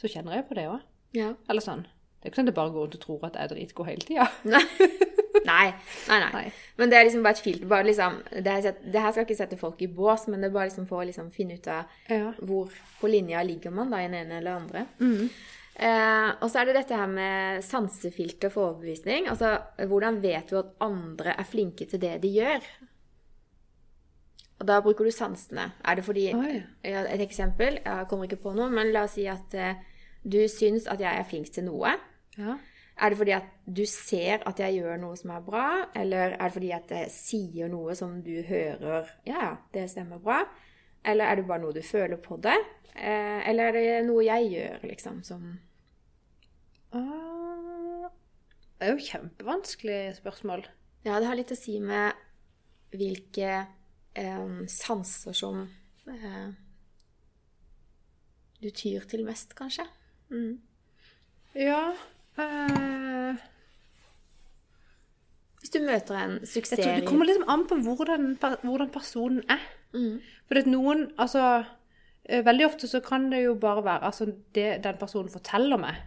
[0.00, 0.80] Så kjenner jeg på det òg.
[1.14, 1.28] Ja.
[1.48, 1.84] Eller sånn.
[2.18, 3.86] Det er ikke sånn at det bare går rundt og tror at jeg er dritgod
[3.86, 4.26] hele tida.
[5.44, 5.74] Nei,
[6.08, 6.30] nei, nei.
[6.32, 6.52] Nei.
[6.78, 7.66] Men det er liksom bare et filter.
[7.68, 10.54] Bare liksom, det, her, det her skal ikke sette folk i bås, men det er
[10.54, 12.30] bare liksom for å liksom finne ut av Ja.
[12.40, 14.86] hvor på linja ligger man da i den ene eller andre.
[15.00, 15.28] Mm.
[15.74, 19.28] Eh, og så er det dette her med sansefilter for overbevisning.
[19.30, 19.56] Altså,
[19.90, 22.68] hvordan vet du at andre er flinke til det de gjør?
[24.62, 25.72] Og da bruker du sansene.
[25.84, 26.60] Er det fordi Oi.
[26.84, 29.82] Et eksempel, jeg kommer ikke på noe, men la oss si at eh,
[30.22, 31.96] du syns at jeg er flink til noe.
[32.38, 32.56] Ja.
[32.94, 35.66] Er det fordi at du ser at jeg gjør noe som er bra,
[35.98, 40.44] eller er det fordi at jeg sier noe som du hører Ja, det stemmer bra.
[41.04, 42.56] Eller er det bare noe du føler på det?
[42.94, 45.46] Eh, eller er det noe jeg gjør, liksom, som
[46.94, 48.10] Ah,
[48.78, 50.62] Det er jo kjempevanskelig spørsmål.
[51.04, 52.14] Ja, det har litt å si med
[52.94, 53.66] hvilke
[54.14, 55.64] eh, sanser som
[56.06, 56.52] eh,
[58.62, 59.86] du tyr til mest, kanskje.
[60.30, 60.60] Mm.
[61.54, 61.92] Ja
[62.40, 63.42] eh,
[65.60, 68.32] Hvis du møter en Jeg tror Det kommer liksom an på hvordan,
[68.64, 69.62] hvordan personen er.
[69.94, 70.16] Mm.
[70.48, 71.42] For at noen Altså
[72.26, 74.26] eh, Veldig ofte så kan det jo bare være altså
[74.56, 76.00] det den personen forteller meg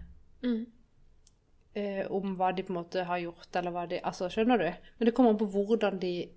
[0.43, 0.65] Mm.
[1.75, 4.67] eh, om hva de på en måte har gjort, eller hva de Altså, skjønner du?
[4.99, 6.29] Men det kommer an på hvordan de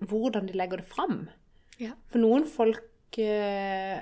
[0.00, 1.28] Hvordan de legger det fram.
[1.78, 1.92] Ja.
[2.10, 4.00] For noen folk eh,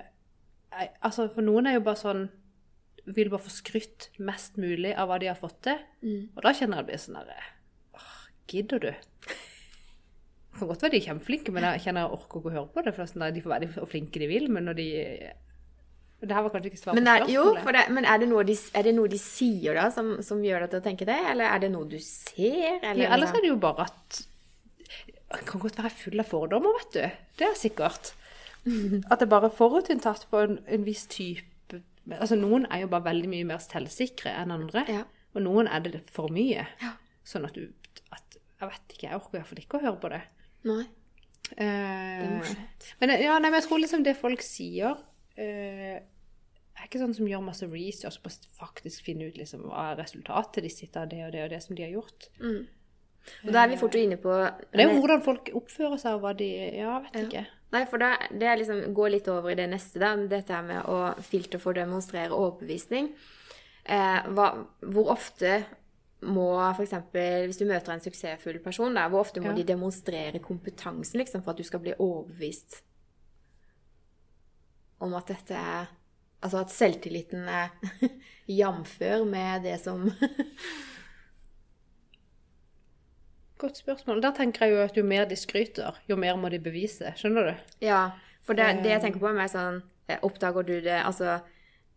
[1.04, 2.24] Altså, for noen er jo bare sånn
[3.16, 5.78] Vil bare få skrytt mest mulig av hva de har fått til.
[6.02, 6.24] Mm.
[6.36, 7.52] Og da kjenner jeg det blir sånn herre
[8.46, 8.90] gidder du?
[10.56, 12.68] Det kan godt være de er kjempeflinke, men jeg kjenner jeg orker ikke å høre
[12.72, 12.92] på det.
[12.96, 14.86] For sånn De får være så flinke de vil, men når de
[16.22, 17.64] Det her var kanskje ikke svar på Men, er, jo, spørsmålet.
[17.66, 20.40] for det, men er, det noe de, er det noe de sier da, som, som
[20.40, 21.18] gjør deg til å tenke det?
[21.32, 22.78] Eller er det noe du ser?
[22.80, 24.22] Eller, Ja, ellers er det jo bare at
[25.34, 27.26] Jeg kan godt være full av fordommer, vet du.
[27.36, 28.14] Det er sikkert.
[29.12, 33.02] At det bare er forutinntatt på en, en viss type Altså, noen er jo bare
[33.08, 34.84] veldig mye mer selvsikre enn andre.
[34.88, 35.02] Ja.
[35.34, 36.64] Og noen er det for mye.
[36.80, 36.92] Ja.
[37.26, 37.66] Sånn at du
[38.14, 40.22] at, Jeg vet ikke, jeg orker i hvert fall ikke å høre på det.
[40.66, 40.84] Nei.
[41.54, 42.86] Eh, Det er morsomt.
[43.00, 44.96] men, ja, nei, men jeg tror liksom det folk sier
[45.38, 46.00] eh,
[46.76, 50.00] er ikke sånn som gjør masse research på å faktisk finne ut liksom, hva er
[50.02, 52.28] resultatet de sitter av det og det og det som de har gjort.
[52.40, 52.66] Mm.
[53.46, 54.30] Og da er vi fort inne på
[54.70, 57.46] Det er jo hvordan folk oppfører seg, og hva de Ja, vet ikke.
[57.74, 60.12] Nei, for da, det er liksom, går litt over i det neste, da.
[60.30, 63.08] Dette her med å filtre for å demonstrere overbevisning.
[63.86, 64.46] Eh, hva,
[64.86, 65.64] hvor ofte
[66.26, 66.92] må f.eks.
[67.12, 69.56] hvis du møter en suksessfull person, da, hvor ofte må Ja.
[69.60, 72.82] de demonstrere kompetansen liksom, for at du skal bli overbevist
[75.00, 75.86] om at dette er
[76.44, 77.70] Altså at selvtilliten er
[78.60, 80.04] jamfør med det som
[83.58, 84.22] Godt spørsmål.
[84.22, 87.12] Der tenker jeg jo at jo mer de skryter, jo mer må de bevise.
[87.16, 87.54] Skjønner du?
[87.86, 88.02] Ja,
[88.44, 89.78] for det, det jeg tenker på er mer sånn
[90.12, 91.38] eh, Oppdager du det Altså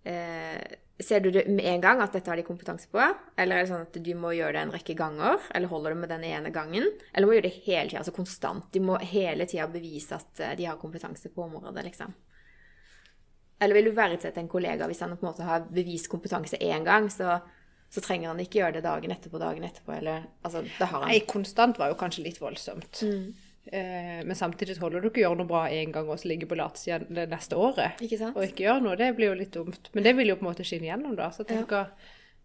[0.08, 3.00] eh, Ser du det med en gang at dette har de kompetanse på?
[3.40, 5.38] Eller er det sånn at du må gjøre det en rekke ganger?
[5.56, 6.90] Eller holder du med den ene gangen?
[7.14, 8.68] Eller må gjøre det hele tida, altså konstant?
[8.76, 12.12] De må hele tida bevise at eh, de har kompetanse på området, liksom.
[13.64, 16.84] Eller vil du verdsette en kollega hvis han på en måte har bevist kompetanse én
[16.88, 17.40] gang, så,
[17.92, 21.12] så trenger han ikke gjøre det dagen etterpå, dagen etterpå, eller Altså, det har han.
[21.12, 23.04] Nei, konstant var jo kanskje litt voldsomt.
[23.08, 26.30] Eh, men samtidig så holder du ikke å gjøre noe bra én gang og så
[26.32, 28.00] ligge på latsida det neste året.
[28.02, 28.36] Ikke sant?
[28.38, 28.96] Og ikke gjøre noe.
[28.98, 29.92] Det blir jo litt dumt.
[29.94, 31.28] Men det vil jo på en måte skinne gjennom, da.
[31.36, 31.92] Så tenker,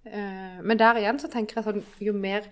[0.05, 2.45] eh, men der igjen så tenker jeg sånn Jo mer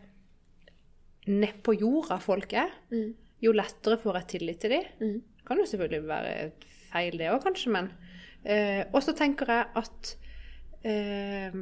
[1.28, 3.14] nedpå jorda folk er, Mm.
[3.42, 4.84] jo lettere får jeg tillit til dem.
[5.00, 5.20] Mm.
[5.36, 6.52] Det kan jo selvfølgelig være
[6.92, 7.90] feil, det òg, kanskje, men
[8.44, 10.16] eh, Og så tenker jeg at
[10.84, 11.52] eh,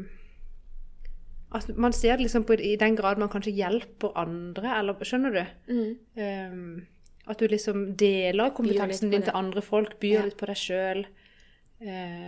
[1.53, 5.33] at man ser det liksom på, i den grad man kanskje hjelper andre, eller skjønner
[5.35, 5.45] du?
[5.67, 5.97] Mm.
[6.53, 6.87] Um,
[7.31, 10.23] at du liksom deler kompetansen din til andre folk, byr Ja.
[10.29, 11.07] litt på deg sjøl.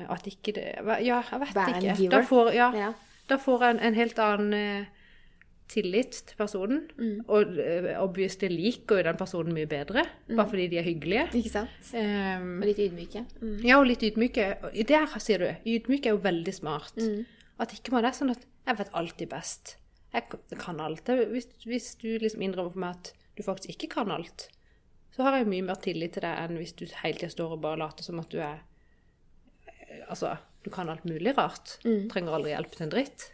[0.08, 0.64] at ikke det
[1.04, 2.10] Ja, jeg vet Være ikke.
[2.10, 2.92] Da får, ja, Ja.
[3.28, 4.84] da får jeg en, en helt annen eh,
[5.72, 6.82] tillit til personen.
[6.98, 7.24] Mm.
[7.28, 11.26] Og uh, obviously liker jo den personen mye bedre, bare fordi de er hyggelige.
[11.38, 11.92] Ikke sant?
[11.94, 13.24] Um, Og litt ydmyke.
[13.40, 13.58] Mm.
[13.64, 14.48] ja, og litt ydmyke.
[14.88, 16.96] Der sier du, ydmyk er jo veldig smart.
[17.00, 17.24] Mm.
[17.62, 19.76] At ikke man er sånn at 'jeg vet alltid best'.
[20.12, 20.24] Jeg
[20.58, 21.04] kan alt.
[21.06, 24.48] Hvis, hvis du liksom innrømmer for meg at du faktisk ikke kan alt,
[25.12, 27.62] så har jeg mye mer tillit til deg enn hvis du hele tida står og
[27.64, 28.58] bare later som at du er
[29.68, 31.76] eh, Altså, du kan alt mulig rart.
[31.84, 32.08] Mm.
[32.12, 33.26] Trenger aldri hjelp til en dritt.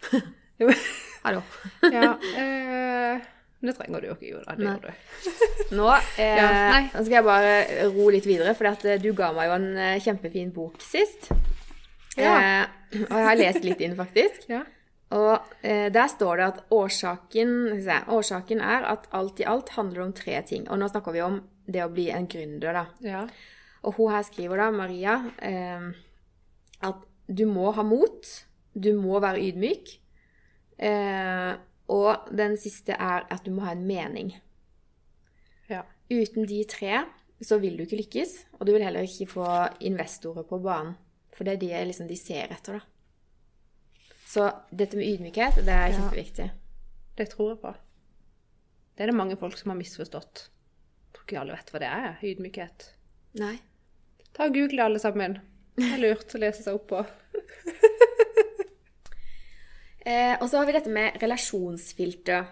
[1.25, 1.43] Hallo.
[1.95, 3.27] ja, eh,
[3.59, 4.55] men det trenger du jo ikke, jo da.
[4.55, 4.73] Det Nei.
[4.75, 5.29] gjør du.
[5.79, 5.87] Nå,
[6.23, 7.53] eh, Ja, nå skal jeg bare
[7.95, 11.31] ro litt videre, for eh, du ga meg jo en eh, kjempefin bok sist.
[12.19, 12.35] Ja.
[12.39, 14.49] Eh, og jeg har lest litt inn, faktisk.
[14.51, 14.65] Ja.
[15.15, 17.53] Og eh, der står det at årsaken,
[18.13, 20.67] årsaken er at alt i alt handler om tre ting.
[20.69, 22.87] Og nå snakker vi om det å bli en gründer, da.
[23.05, 23.27] ja.
[23.87, 25.85] Og hun her skriver da, Maria, eh,
[26.83, 28.27] at du må ha mot,
[28.75, 29.99] du må være ydmyk,
[30.79, 31.57] Eh,
[31.91, 34.29] og den siste er at du må ha en mening.
[35.69, 35.81] Ja.
[36.09, 37.01] Uten de tre
[37.43, 39.47] så vil du ikke lykkes, og du vil heller ikke få
[39.81, 40.95] investorer på banen.
[41.35, 42.81] For det er det liksom de ser etter, da.
[44.29, 45.99] Så dette med ydmykhet, det er Ja.
[45.99, 46.51] kjempeviktig.
[47.17, 47.75] Det tror jeg på.
[48.95, 50.49] Det er det mange folk som har misforstått.
[51.09, 52.89] Jeg tror ikke alle vet hva det er, ydmykhet.
[53.41, 53.55] Nei.
[54.37, 55.39] Ta og Google alle sammen.
[55.79, 57.05] Det er lurt å lese seg opp på.
[60.09, 62.47] Eh, og så har vi dette med relasjonsfilter.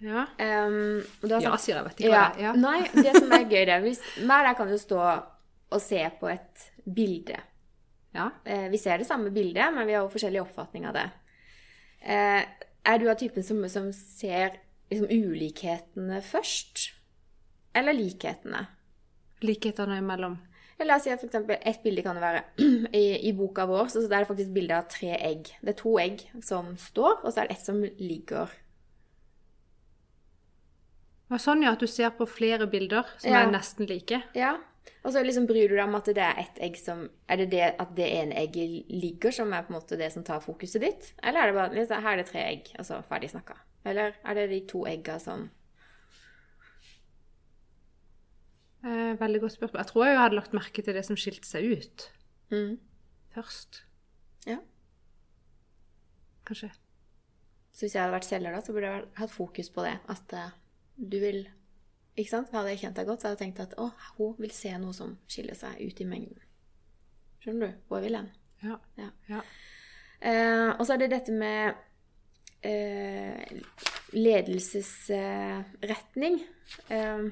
[0.00, 0.22] Ja.
[0.38, 1.84] Um, og Ja, sier jeg.
[1.84, 2.44] Vet ikke hva det er.
[2.46, 2.52] Ja.
[2.56, 6.00] Nei, det som er gøy, det er hvis Hver der kan jo stå og se
[6.20, 7.36] på et bilde.
[8.16, 8.30] ja.
[8.48, 11.04] Eh, vi ser det samme bildet, men vi har jo forskjellig oppfatning av det.
[12.00, 12.42] Eh,
[12.86, 14.56] er du av typen som, som ser
[14.88, 16.92] liksom, ulikhetene først?
[17.76, 18.64] Eller likhetene?
[19.44, 20.38] Likhetene imellom.
[20.84, 22.42] La oss si at for eksempel et bilde kan det være
[22.96, 25.50] i, i boka vår, så der er det faktisk bilde av tre egg.
[25.64, 28.52] Det er to egg som står, og så er det ett som ligger.
[31.32, 33.40] Og sånn ja, at du ser på flere bilder som Ja.
[33.42, 34.20] er nesten like.
[34.36, 34.56] Ja.
[35.02, 37.50] Og så liksom bryr du deg om at det er ett egg som Er det
[37.50, 40.80] det at det ene egget ligger, som er på en måte det som tar fokuset
[40.80, 41.12] ditt?
[41.22, 43.56] Eller er det bare liksom, Her er det tre egg, og altså ferdig snakka.
[43.84, 45.50] Eller er det de to egga som
[48.84, 49.80] Eh, veldig godt spørsmål.
[49.80, 51.98] Jeg tror jeg hadde lagt merke til det som skilte seg ut
[52.52, 52.74] mm.
[53.34, 53.72] først.
[54.46, 54.58] Ja.
[56.46, 56.70] Kanskje.
[57.72, 59.96] Så hvis jeg hadde vært selger da, så burde jeg hatt fokus på det.
[60.08, 60.50] At uh,
[60.96, 61.48] du vil
[62.16, 62.52] Ikke sant?
[62.52, 64.94] Hadde jeg kjent deg godt, så hadde jeg tenkt at å, hun vil se noe
[64.96, 66.40] som skiller seg ut i mengden.
[67.44, 68.30] Skjønner du hvor vil hen?
[68.64, 68.76] Ja.
[68.96, 69.10] Ja.
[69.28, 69.40] ja.
[70.16, 71.76] Uh, og så er det dette med
[72.64, 73.44] uh,
[74.16, 76.40] ledelsesretning.
[76.88, 77.28] Eh,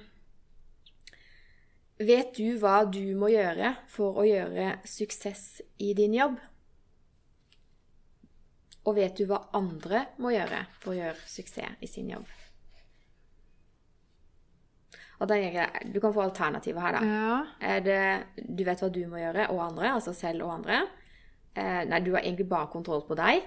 [1.99, 6.39] vet du hva du må gjøre for å gjøre suksess i din jobb?
[8.85, 12.27] Og vet du hva andre må gjøre for å gjøre suksess i sin jobb?
[15.23, 15.55] Og den,
[15.95, 17.01] Du kan få alternativer her, da.
[17.07, 17.37] ja.
[17.61, 20.81] Er det du vet hva du må gjøre, og andre, altså selv og andre?
[21.55, 23.45] Eh, nei, du har egentlig bare kontroll på deg.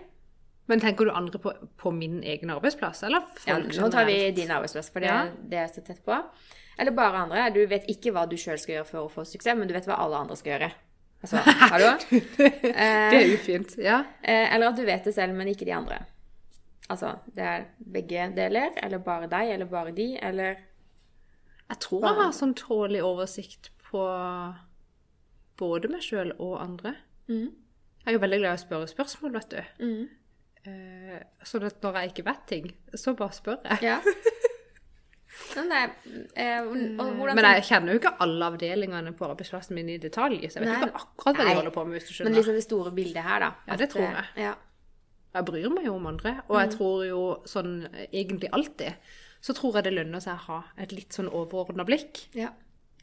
[0.68, 4.50] Men tenker du andre på, på min egen arbeidsplass, eller Ja, nå tar vi din
[4.52, 5.28] arbeidsplass, for det, Ja.
[5.52, 6.18] det er så tett på.
[6.78, 7.48] Eller bare andre.
[7.56, 9.88] Du vet ikke hva du sjøl skal gjøre for å få suksess, men du vet
[9.90, 10.70] hva alle andre skal gjøre.
[11.26, 11.42] Altså,
[11.74, 11.96] hallo?
[12.38, 13.74] Det er ufint.
[13.82, 14.04] Ja.
[14.22, 16.04] Eh, eller at du vet det selv, men ikke de andre.
[16.88, 20.64] Altså, det er begge deler, eller bare deg, eller bare de, eller
[21.68, 24.04] Jeg tror jeg har sånn tålelig oversikt på
[25.60, 26.94] både meg sjøl og andre.
[27.28, 27.50] Mm.
[27.50, 29.84] Jeg er jo veldig glad i å spørre spørsmål, vet du.
[29.84, 30.06] Mm.
[30.68, 33.84] Eh, sånn at når jeg ikke vet ting, så bare spør jeg.
[33.90, 34.00] Ja.
[35.56, 35.92] Men er
[36.36, 40.60] eh, hvordan Men jeg kjenner jo ikke alle avdelingene på arbeidsplassen min i detalj, så
[40.60, 40.88] jeg vet Nei.
[40.88, 41.56] ikke akkurat hva de Nei.
[41.60, 42.30] holder på med, hvis du skjønner.
[42.32, 43.52] Men liksom det store bildet her, da.
[43.68, 44.44] Ja, det tror eh, jeg.
[44.48, 44.54] Ja.
[45.38, 46.62] Jeg bryr meg jo om andre, og Mm.
[46.64, 47.74] jeg tror jo sånn
[48.12, 48.94] egentlig alltid,
[49.42, 52.28] så tror jeg det lønner seg å ha et litt sånn overordna blikk.
[52.36, 52.50] ja.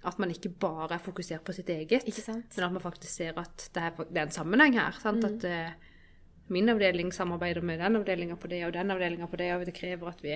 [0.05, 2.53] At man ikke bare er fokusert på sitt eget, Ikke sant?
[2.59, 4.93] men at man faktisk ser at det er, det er en sammenheng her.
[5.01, 5.25] Sant?
[5.25, 5.39] Mm.
[5.39, 5.73] At uh,
[6.53, 9.73] min avdeling samarbeider med den avdelinga på det, og den avdelinga på det, og det
[9.73, 10.35] krever at vi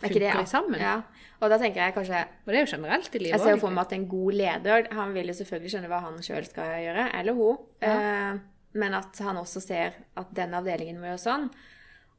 [0.00, 0.44] funker ja.
[0.48, 0.80] sammen.
[0.80, 0.96] Ja.
[1.40, 3.74] Og da tenker jeg kanskje Og det er jo generelt i Jeg ser jo for
[3.74, 7.08] meg at en god leder han vil jo selvfølgelig skjønne hva han sjøl skal gjøre,
[7.18, 7.58] eller hun.
[7.84, 8.38] Eh,
[8.76, 11.50] men at han også ser at den avdelingen må gjøre sånn.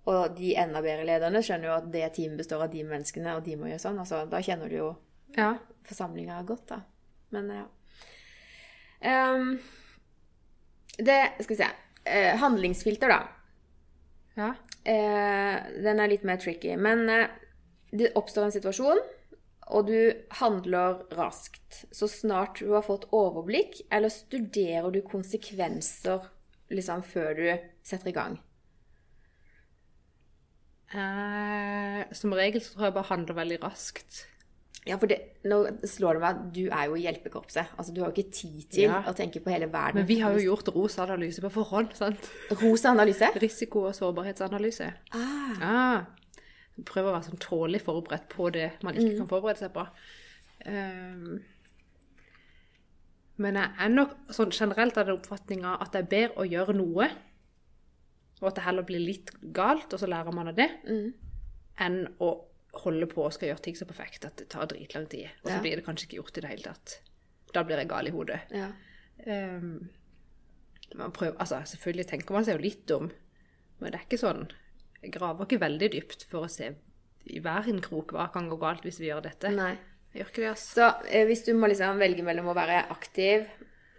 [0.08, 3.44] Og de enda bedre lederne skjønner jo at det teamet består av de menneskene, og
[3.46, 3.98] de må gjøre sånn.
[4.00, 4.92] Altså, da kjenner du jo
[5.36, 5.58] Ja.
[5.84, 6.82] forsamlinga godt, da.
[7.36, 7.66] Men ja.
[9.34, 9.60] Um,
[10.98, 11.70] det Skal vi se.
[12.06, 13.28] Eh, handlingsfilter, da.
[14.36, 14.54] ja.
[14.88, 16.78] Eh, den er litt mer tricky.
[16.78, 17.28] Men eh,
[17.92, 19.00] det oppstår en situasjon,
[19.68, 21.86] og du handler raskt.
[21.92, 26.28] Så snart du har fått overblikk, eller studerer du konsekvenser
[26.72, 27.48] liksom før du
[27.84, 28.40] setter i gang?
[30.96, 34.22] Eh, som regel så tror jeg bare handler veldig raskt.
[34.88, 37.74] Ja, for det, nå slår det meg at du er jo i hjelpekorpset.
[37.76, 39.02] Altså, du har jo ikke tid til Ja.
[39.04, 39.96] å tenke på hele verden.
[40.00, 42.30] Men vi har jo gjort rosa analyse på forhånd, sant?
[42.62, 43.28] Rosa analyse?
[43.36, 44.94] Risiko- og sårbarhetsanalyse.
[45.12, 46.06] Ah, Ah,
[46.86, 49.86] prøver å være sånn tålelig forberedt på det man ikke kan forberede seg på.
[50.68, 51.40] Um,
[53.38, 56.74] men jeg er nok sånn generelt av den oppfatninga at det er bedre å gjøre
[56.78, 57.08] noe,
[58.42, 60.68] og at det heller blir litt galt, og så lærer man av det,
[61.82, 62.32] enn å
[62.84, 65.30] holde på og skal gjøre ting så perfekt at det tar dritlang tid.
[65.44, 65.62] Og så Ja.
[65.62, 67.00] blir det kanskje ikke gjort i det hele tatt.
[67.54, 68.42] Da blir jeg gal i hodet.
[68.52, 68.72] ja.
[69.26, 69.90] Um,
[70.96, 73.12] man prøver, altså Selvfølgelig tenker man seg jo litt om,
[73.80, 74.48] men det er ikke sånn
[75.14, 76.72] graver ikke veldig dypt for å se
[77.28, 79.52] i hver en krok hva kan gå galt hvis vi gjør dette.
[79.56, 79.76] Nei.
[80.14, 80.74] Jeg gjør ikke det, altså.
[80.74, 83.46] Så eh, hvis du må liksom velge mellom å være aktiv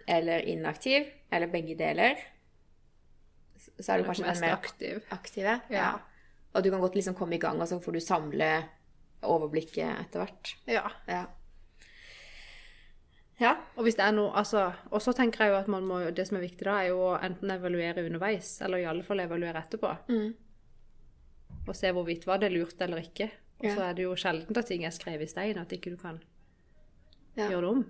[0.09, 2.17] eller inaktiv, eller begge deler,
[3.59, 5.03] så er du kanskje mest den mer aktiv.
[5.13, 5.59] aktive?
[5.69, 5.91] Ja.
[6.55, 8.49] Og du kan godt liksom komme i gang, og så får du samle
[9.29, 10.55] overblikket etter hvert.
[10.67, 10.87] Ja.
[11.07, 11.25] Ja.
[13.39, 13.53] Ja.
[13.77, 16.25] Og hvis det er noe, altså, og så tenker jeg jo at man må, det
[16.27, 19.61] som er viktig da, er jo å enten evaluere underveis, eller i alle fall evaluere
[19.61, 19.93] etterpå.
[20.09, 20.29] Mm.
[21.69, 23.29] Og se hvorvidt var det lurt eller ikke.
[23.59, 23.75] Og Ja.
[23.75, 26.19] så er det jo sjelden at ting er skrevet i stein, at ikke du kan
[27.37, 27.47] Ja.
[27.49, 27.85] gjøre det om.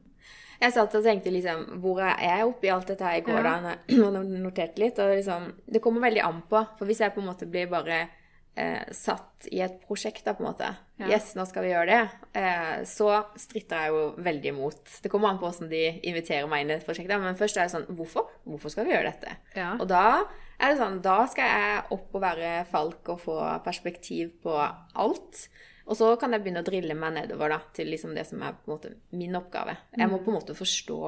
[0.61, 3.59] Jeg satt og tenkte liksom Hvor er jeg oppi alt dette her i går, Ja.
[3.61, 3.75] da?
[4.05, 4.99] Og noterte litt.
[4.99, 6.67] Og liksom Det kommer veldig an på.
[6.77, 8.09] For hvis jeg på en måte blir bare
[8.57, 11.07] eh, satt i et prosjekt, da, på en måte Ja.
[11.07, 12.09] Yes, nå skal vi gjøre det.
[12.35, 15.01] Eh, så stritter jeg jo veldig imot.
[15.01, 17.07] Det kommer an på hvordan de inviterer meg inn i et prosjekt.
[17.07, 18.27] da, Men først er det sånn Hvorfor?
[18.45, 19.37] Hvorfor skal vi gjøre dette?
[19.55, 19.77] Ja.
[19.79, 20.25] Og da
[20.59, 25.45] er det sånn Da skal jeg opp og være falk og få perspektiv på alt.
[25.89, 28.53] Og så kan jeg begynne å drille meg nedover da, til liksom det som er
[28.59, 29.73] på en måte min oppgave.
[29.97, 30.99] Jeg må på en måte forstå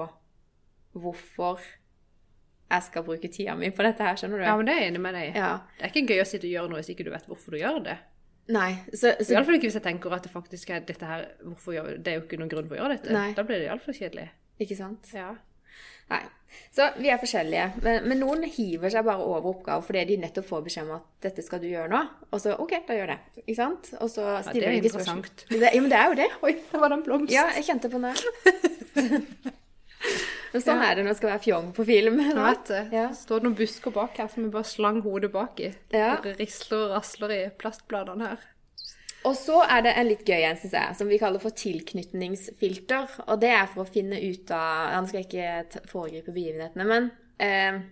[0.98, 1.62] hvorfor
[2.72, 4.46] jeg skal bruke tida mi på dette her, skjønner du?
[4.48, 5.38] Ja, men det er jeg enig med deg.
[5.38, 5.52] Ja.
[5.78, 7.60] Det er ikke gøy å sitte og gjøre noe hvis ikke du vet hvorfor du
[7.62, 7.98] gjør det.
[8.52, 11.76] Nei, så, så Iallfall ikke hvis jeg tenker at det faktisk er dette her hvorfor
[11.76, 13.14] gjør, Det er jo ikke noen grunn for å gjøre dette.
[13.14, 13.28] Nei.
[13.38, 14.28] Da blir det iallfall kjedelig.
[14.64, 15.12] Ikke sant?
[15.16, 15.30] Ja.
[16.12, 16.24] Nei.
[16.72, 17.68] Så vi er forskjellige.
[17.84, 21.08] Men, men noen hiver seg bare over oppgaver fordi de nettopp får beskjed om at
[21.24, 22.04] 'dette skal du gjøre nå'.
[22.32, 23.44] Og så OK, da gjør jeg det.
[23.46, 23.94] Ikke sant?
[24.00, 25.46] Og så ja, det er de interessant.
[25.50, 26.30] Det, ja, men det er jo det.
[26.42, 27.34] Oi, det var det en blomst.
[27.34, 28.16] Ja, jeg kjente på den.
[30.52, 32.18] Men sånn er det når det skal være fjong på film.
[32.26, 32.96] Ja, vet du.
[32.98, 33.06] Ja.
[33.16, 35.70] Står det noen busker bak her som vi bare slang hodet bak i.
[35.96, 36.18] Ja.
[36.24, 38.44] Det risler og rasler i plastbladene her.
[39.30, 43.18] Og så er det en litt gøy en, synes jeg, som vi kaller for tilknytningsfilter.
[43.28, 46.88] Og det er for å finne ut av ja, Nå skal jeg ikke foregripe begivenhetene,
[46.90, 47.84] men eh,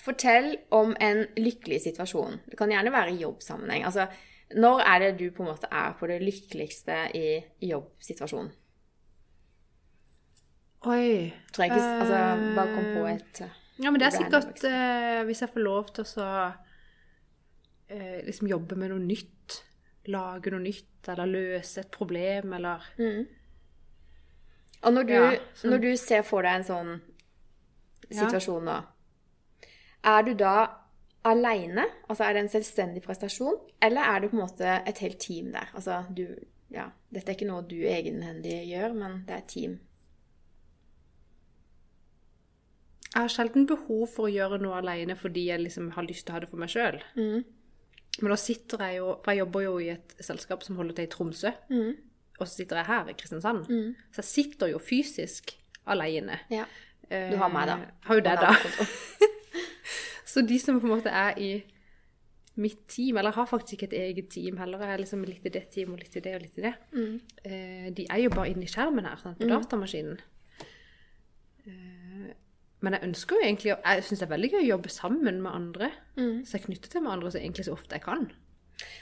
[0.00, 2.40] fortell om en lykkelig situasjon.
[2.48, 3.84] Det kan gjerne være i jobbsammenheng.
[3.88, 4.08] Altså,
[4.56, 7.26] når er det du på en måte er på det lykkeligste i
[7.68, 8.50] jobbsituasjonen?
[10.88, 11.34] Oi.
[11.52, 12.18] Tror jeg ikke Altså,
[12.54, 15.64] bare kom på Eh, et eh, Ja, men det er sikkert uh, Hvis jeg får
[15.64, 16.28] lov til å så
[17.90, 19.64] uh, liksom jobbe med noe nytt,
[20.08, 22.80] lage noe nytt, eller løse et problem, eller
[24.82, 25.70] Og når du, Ja, sånn.
[25.72, 27.00] når du ser for deg en sånn
[28.10, 28.76] situasjon nå,
[30.04, 30.52] er du da
[31.24, 31.84] aleine?
[32.08, 33.58] Altså er det en selvstendig prestasjon?
[33.82, 35.68] Eller er det på en måte et helt team der?
[35.74, 36.26] Altså du
[36.70, 39.78] Ja, dette er ikke noe du egenhendig gjør, men det er et team.
[43.14, 46.32] Jeg har sjelden behov for å gjøre noe alene fordi jeg liksom har lyst til
[46.34, 46.98] å ha det for meg sjøl.
[48.20, 51.06] Men da sitter jeg jo For jeg jobber jo i et selskap som holder til
[51.06, 51.52] i Tromsø.
[52.38, 53.64] Og så sitter jeg her i Kristiansand.
[54.12, 56.38] Så jeg sitter jo fysisk alene.
[56.50, 56.64] Ja.
[57.08, 57.78] Du har meg, da.
[57.80, 58.52] Eh, Har jo det, da.
[60.28, 61.64] Så de som på en måte er i
[62.58, 65.52] mitt team, eller har faktisk ikke et eget team heller, jeg er liksom litt i
[65.54, 67.92] det teamet og litt i det og litt i det, mm.
[67.94, 70.18] de er jo bare inni skjermen her, sant, på datamaskinen.
[72.80, 75.50] Men jeg ønsker jo egentlig, jeg synes det er veldig gøy å jobbe sammen med
[75.52, 75.88] andre,
[76.46, 78.28] så jeg knytter til med andre så egentlig så ofte jeg kan.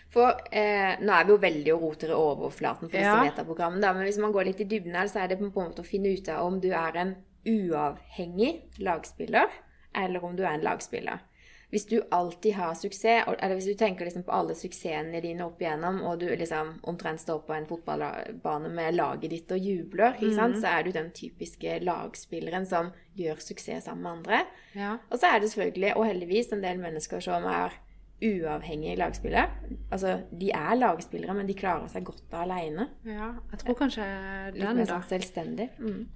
[0.09, 3.21] For eh, nå er vi jo veldig og roter i overflaten for disse Ja.
[3.23, 5.53] metaprogrammene, da, men hvis man går litt i dybden her, så er det på en
[5.53, 7.15] måte å finne ut av om du er en
[7.47, 9.51] uavhengig lagspiller,
[9.95, 11.21] eller om du er en lagspiller.
[11.71, 15.61] Hvis du alltid har suksess, eller hvis du tenker liksom på alle suksessene dine opp
[15.61, 20.61] igjennom, og du liksom omtrent står på en fotballbane med laget ditt og jubler, sant?
[20.63, 24.45] så er du den typiske lagspilleren som gjør suksess sammen med andre.
[24.79, 24.93] Ja.
[25.11, 27.75] Og så er det selvfølgelig, og heldigvis, en del mennesker som er
[28.23, 29.51] uavhengige lagspillere.
[29.91, 32.89] Altså, de er lagspillere, men de klarer seg godt alene.
[33.05, 34.07] ja, jeg tror kanskje
[34.55, 35.69] den, Litt mer sånn selvstendig.
[35.79, 36.07] Mm.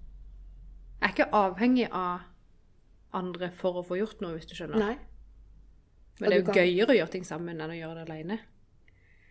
[1.01, 2.29] Jeg er ikke avhengig av
[3.17, 4.79] andre for å få gjort noe, hvis du skjønner.
[4.79, 4.97] Nei.
[6.21, 8.39] Men det er jo kan- gøyere å gjøre ting sammen enn å gjøre det alene.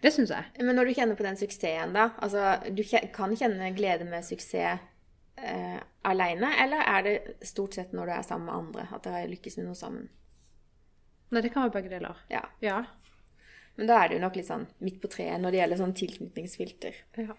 [0.01, 0.45] Det synes jeg.
[0.63, 4.79] Men når du kjenner på den suksessen, da Altså, du kan kjenne glede med suksess
[5.37, 9.27] eh, alene, eller er det stort sett når du er sammen med andre, at dere
[9.27, 10.09] lykkes med noe sammen?
[11.31, 12.15] Nei, det kan være begge deler.
[12.29, 12.41] Ja.
[12.61, 12.85] Ja.
[13.77, 15.93] Men da er det jo nok litt sånn midt på treet når det gjelder sånn
[15.95, 16.95] tilknytningsfilter.
[17.17, 17.35] ja.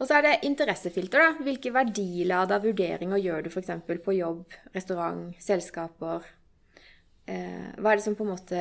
[0.00, 1.44] Og så er det interessefilter, da.
[1.46, 3.70] Hvilke verdilada vurderinger gjør du f.eks.
[4.02, 6.24] på jobb, restaurant, selskaper?
[7.26, 8.58] Eh, hva er det som på en måte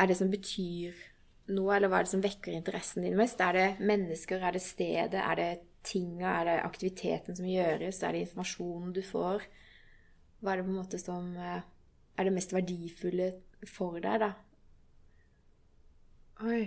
[0.00, 0.96] Er det som betyr
[1.52, 3.40] noe, eller hva er det som vekker interessen din mest?
[3.42, 5.50] Er det mennesker, er det stedet, er det
[5.84, 9.44] tinga, er det aktiviteten som gjøres, er det informasjonen du får?
[10.40, 11.60] Hva er det på en måte som eh,
[12.16, 13.32] er det mest verdifulle
[13.68, 14.30] for deg, da?
[16.48, 16.62] Oi.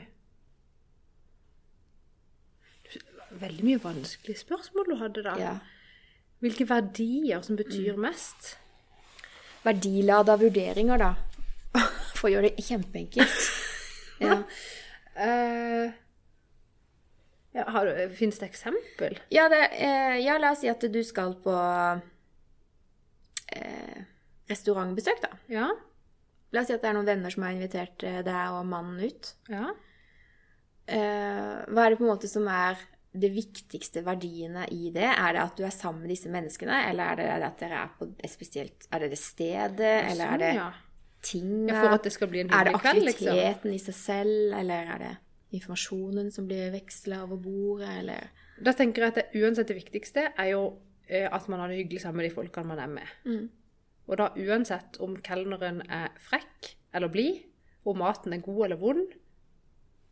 [3.42, 5.38] Veldig mye vanskelige spørsmål du hadde da.
[5.42, 5.54] Ja.
[6.44, 8.58] Hvilke verdier som betyr mest?
[9.64, 11.84] Verdilada vurderinger, da.
[12.18, 13.44] For å gjøre det kjempeenkelt.
[14.24, 14.38] Ja.
[15.18, 15.90] Uh,
[17.54, 19.20] ja, har finnes det eksempel?
[19.30, 21.54] Ja, det, eh, ja, la oss si at du skal på
[23.54, 24.00] eh,
[24.50, 25.30] restaurantbesøk, da.
[25.54, 25.68] Ja.
[26.54, 29.04] La oss si at det er noen venner som har invitert eh, deg og mannen
[29.06, 29.36] ut.
[29.54, 29.70] Ja.
[30.90, 32.82] Eh, hva er det på en måte som er
[33.14, 35.06] de viktigste verdiene i det?
[35.06, 37.92] Er det at du er sammen med disse menneskene, eller er det at dere er
[38.00, 40.54] på et spesielt Er det det stedet, eller er det
[41.24, 41.78] ting ja.
[41.82, 41.98] tinga?
[42.04, 42.90] det skal bli en Er det liksom.
[42.90, 45.14] aktiviteten i seg selv, eller er det
[45.54, 48.32] informasjonen som blir veksla over bordet, eller
[48.64, 50.64] Da tenker jeg at det uansett det viktigste er jo
[51.08, 53.14] eh, at man har det hyggelig sammen med de folkene man er med.
[53.26, 53.50] Mm.
[54.08, 57.44] Og da uansett om kelneren er frekk eller blid,
[57.86, 59.14] om maten er god eller vond,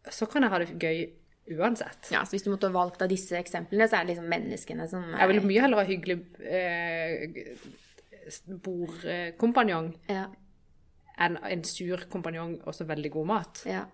[0.10, 1.02] så kan jeg ha det gøy
[1.50, 2.12] uansett.
[2.12, 4.88] Ja, så hvis du måtte ha valgt av disse eksemplene, så er det liksom menneskene
[4.90, 7.58] som er Jeg vil mye heller ha hyggelig eh,
[8.48, 10.28] bordkompanjong Ja.
[11.18, 13.64] enn en sur kompanjong og så veldig god mat.
[13.66, 13.86] ja.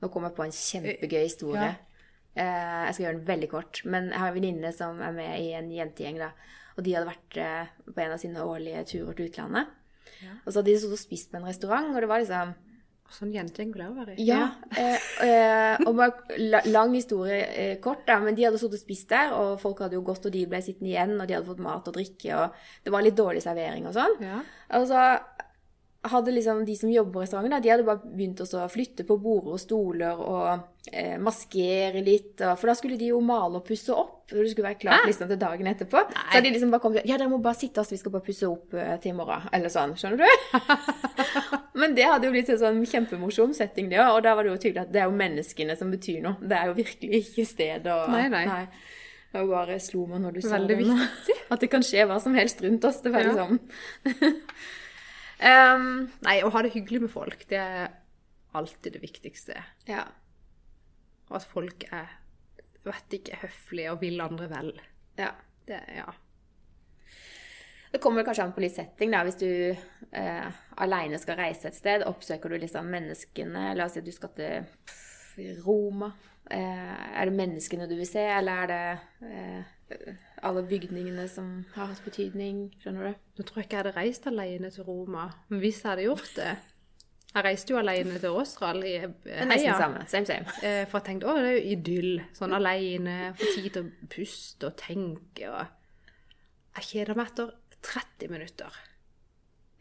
[0.00, 1.72] Nå kom jeg på en kjempegøy historie.
[2.36, 3.80] Eh, jeg skal gjøre den veldig kort.
[3.84, 6.28] Men jeg har en venninne som er med i en jentegjeng, da.
[6.76, 9.66] Og de hadde vært eh, på en av sine årlige turer til utlandet.
[10.22, 10.36] Ja.
[10.46, 12.54] Og så hadde de stått og spist på en restaurant, og det var liksom
[13.08, 14.24] Sånn jentegjeng vil jeg å være i.
[14.28, 14.42] Ja.
[14.76, 18.18] Eh, eh, og bare lang historie eh, kort, da.
[18.20, 20.60] Men de hadde sittet og spist der, og folk hadde jo gått, og de ble
[20.64, 23.88] sittende igjen, og de hadde fått mat og drikke, og det var litt dårlig servering
[23.88, 24.18] og sånn.
[24.20, 24.42] Ja.
[24.76, 25.06] Og så
[26.02, 29.56] hadde liksom de som jobber på restauranten, de hadde bare begynt å flytte på border
[29.56, 32.36] og stoler og eh, maskere litt.
[32.38, 35.08] Og, for da skulle de jo male og pusse opp, for det skulle være klart
[35.08, 36.04] liksom, til dagen etterpå.
[36.14, 36.28] Nei.
[36.30, 38.46] Så de liksom bare kommet Ja, dere må bare sitte, oss, vi skal bare pusse
[38.46, 39.50] opp eh, til i morgen.
[39.58, 39.96] Eller sånn.
[39.98, 41.02] Skjønner du?
[41.82, 44.20] Men det hadde jo blitt en sånn kjempemorsom setting, det òg.
[44.20, 46.38] Og da var det jo tydelig at det er jo menneskene som betyr noe.
[46.38, 48.46] Det er jo virkelig ikke stedet og Nei, nei.
[49.28, 51.34] Det var bare slo meg når du sa Veldig viktig.
[51.52, 53.02] At det kan skje hva som helst rundt oss.
[53.04, 53.58] Det var liksom
[55.42, 57.90] um, Nei, å ha det hyggelig med folk, det er
[58.58, 59.58] alltid det viktigste.
[59.88, 60.06] Ja.
[61.28, 62.16] Og at folk er,
[62.86, 64.72] vet ikke, høflige og vil andre vel.
[65.20, 65.34] ja.
[65.68, 66.06] Det, ja.
[67.92, 69.22] Det kommer kanskje an på litt setting, da.
[69.24, 70.48] Hvis du eh,
[70.80, 74.32] aleine skal reise et sted, oppsøker du liksom menneskene La oss si at du skal
[74.36, 76.10] til Roma.
[76.50, 79.74] Eh, er det menneskene du vil se, eller er det eh,
[80.42, 82.64] alle bygningene som har hatt betydning?
[82.82, 83.22] Skjønner du?
[83.38, 86.34] Nå tror jeg ikke jeg hadde reist alene til Roma, men hvis jeg hadde gjort
[86.36, 86.50] det
[87.34, 89.74] Jeg reiste jo alene til Åsral i eh, Heia.
[89.78, 90.04] samme.
[90.08, 90.54] Same, same.
[90.64, 92.22] Eh, For jeg tenkte å, det er jo idyll.
[92.34, 95.66] Sånn alene, få tid til å puste og tenke og
[96.78, 98.78] Jeg kjeder meg etter 30 minutter.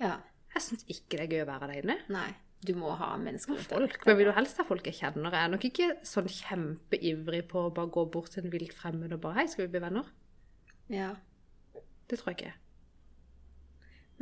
[0.01, 0.17] Ja.
[0.53, 1.95] Jeg syns ikke det er gøy å være alene.
[2.09, 2.29] Nei.
[2.65, 3.77] Du må ha mennesker rundt deg.
[3.77, 4.05] folk.
[4.09, 5.29] Men vil du helst ha folk jeg kjenner.
[5.29, 9.13] Jeg er nok ikke sånn kjempeivrig på å bare gå bort til en vilt fremmed
[9.13, 10.07] og bare Hei, skal vi bli venner?
[10.93, 11.11] Ja.
[12.07, 12.55] Det tror jeg ikke.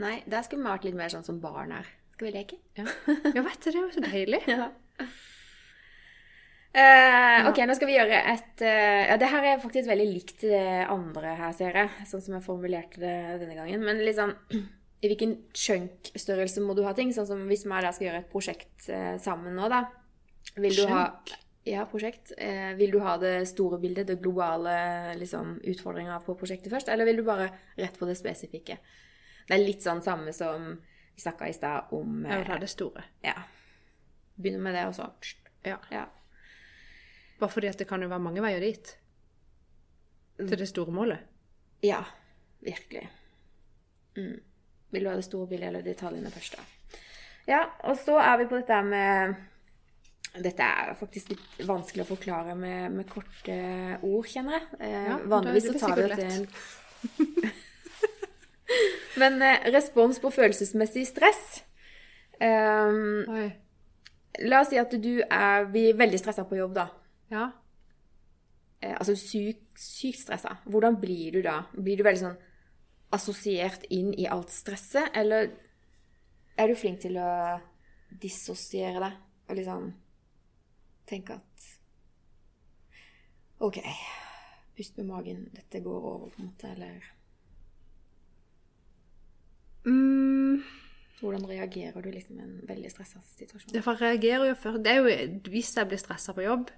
[0.04, 1.88] Nei, der skulle vi vært litt mer sånn som barn er.
[2.16, 2.60] Skal vi leke?
[2.76, 2.88] Ja,
[3.36, 4.44] ja vet du, det er jo så deilig.
[4.56, 4.74] Ja.
[6.76, 10.42] Uh, ok, nå skal vi gjøre et uh, Ja, det her er faktisk veldig likt
[10.44, 12.08] det andre her, ser jeg.
[12.10, 13.86] Sånn som jeg formulerte det denne gangen.
[13.88, 14.34] Men litt sånn
[15.06, 17.12] I hvilken chunk-størrelse må du ha ting?
[17.14, 19.84] Sånn som hvis vi skal gjøre et prosjekt eh, sammen nå, da.
[20.58, 21.04] Vil du ha
[21.66, 21.86] Ja.
[22.38, 26.90] Eh, vil du ha det store bildet, det globale liksom, utfordringa på prosjektet først?
[26.90, 28.78] Eller vil du bare rett på det spesifikke?
[29.48, 30.72] Det er litt sånn samme som
[31.16, 33.06] vi snakka i stad om Jeg vil ha eh, det store.
[33.26, 33.36] Ja.
[34.36, 35.10] Begynner med det, og så
[35.66, 35.80] Ja.
[35.92, 36.06] Ja.
[37.40, 38.98] Bare fordi at det kan jo være mange veier dit.
[40.38, 41.20] Til det store målet.
[41.84, 42.04] Ja,
[42.62, 43.10] virkelig.
[44.18, 44.42] Mm.
[44.96, 47.02] Vil du ha det store bildet eller detaljene først, da?
[47.52, 49.36] Ja, og så er vi på dette med
[50.42, 53.54] Dette er faktisk litt vanskelig å forklare med, med korte
[54.04, 54.66] ord, kjenner jeg.
[54.82, 57.54] Eh, Ja, vanligvis så tar vi dette en
[59.22, 61.62] Men eh, respons på følelsesmessig stress
[62.42, 63.54] um.
[64.44, 66.90] La oss si at du er, blir veldig stressa på jobb, da.
[67.32, 67.46] Ja.
[68.84, 71.62] eh, altså syk, sykt stressa, hvordan blir du da?
[71.72, 72.36] Blir du veldig sånn
[73.14, 75.52] assosiert inn i alt stresset, eller
[76.58, 77.30] er du flink til å
[78.22, 79.90] dissosiere deg og liksom
[81.06, 81.68] tenke at
[83.66, 83.78] OK,
[84.76, 87.12] pust med magen, dette går over, på en måte, eller
[89.86, 90.64] Mm,
[91.20, 93.76] hvordan reagerer du liksom i en veldig stressa situasjon?
[93.76, 94.80] Ja, for jeg reagerer jo før.
[94.82, 96.72] Det er jo, hvis jeg blir stressa på jobb,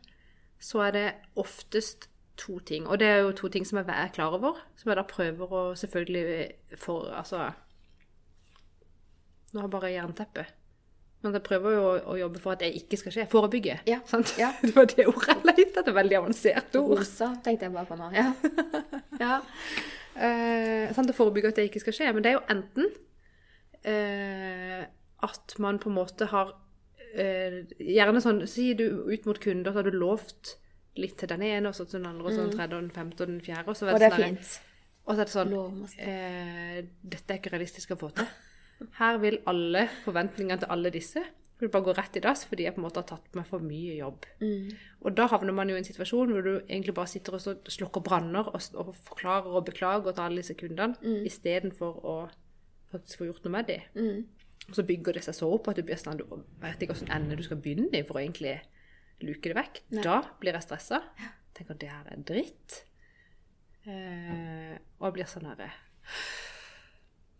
[0.59, 1.05] så er det
[1.39, 2.87] oftest to ting.
[2.87, 5.53] Og det er jo to ting som jeg er klar over, som jeg da prøver
[5.53, 7.49] å selvfølgelig for Altså
[9.53, 10.43] Nå har jeg bare jernteppe.
[11.23, 13.25] Men jeg prøver jo å, å jobbe for at det ikke skal skje.
[13.31, 13.79] Forebygge.
[13.89, 14.35] Ja, Sant?
[14.37, 14.51] ja.
[14.65, 15.95] Det var det ordet jeg lette etter.
[15.95, 16.99] Veldig avansert ord.
[16.99, 18.09] Rosa tenkte jeg bare på nå.
[18.13, 18.27] Ja.
[19.23, 19.39] ja.
[20.17, 22.11] Eh, sant, å forebygge at det ikke skal skje.
[22.13, 22.91] Men det er jo enten
[23.87, 24.85] eh,
[25.25, 26.53] at man på en måte har
[27.15, 30.57] eh, Gjerne sånn Sier du ut mot kunder, så har du lovt
[31.01, 32.91] litt til den ene, og så til den andre, og så den tredje, og den
[32.95, 33.69] femte og den fjerde.
[33.69, 34.59] Og så, Og det er sånn fint.
[35.05, 35.53] og så er det sånn
[35.99, 36.77] eh,
[37.15, 38.29] Dette er ikke realistisk å få til.
[38.99, 41.23] Her vil alle forventningene til alle disse
[41.57, 43.47] vil bare gå rett i dass fordi jeg på en måte har tatt på meg
[43.49, 44.25] for mye jobb.
[45.01, 48.03] Og da havner man jo i en situasjon hvor du egentlig bare sitter og slukker
[48.05, 50.93] branner og, og forklarer og beklager til alle disse kundene,
[51.25, 52.17] istedenfor å
[52.91, 53.81] faktisk få gjort noe med dem.
[54.69, 56.25] Og så bygger det seg så opp at du blir sånn, du
[56.61, 58.59] vet ikke hvilken ende du skal begynne i for å egentlig
[59.25, 59.81] luke det vekk.
[60.03, 61.01] Da blir jeg stressa.
[61.57, 62.81] Tenker at det her er dritt.
[63.87, 65.69] Eh, og jeg blir sånn herre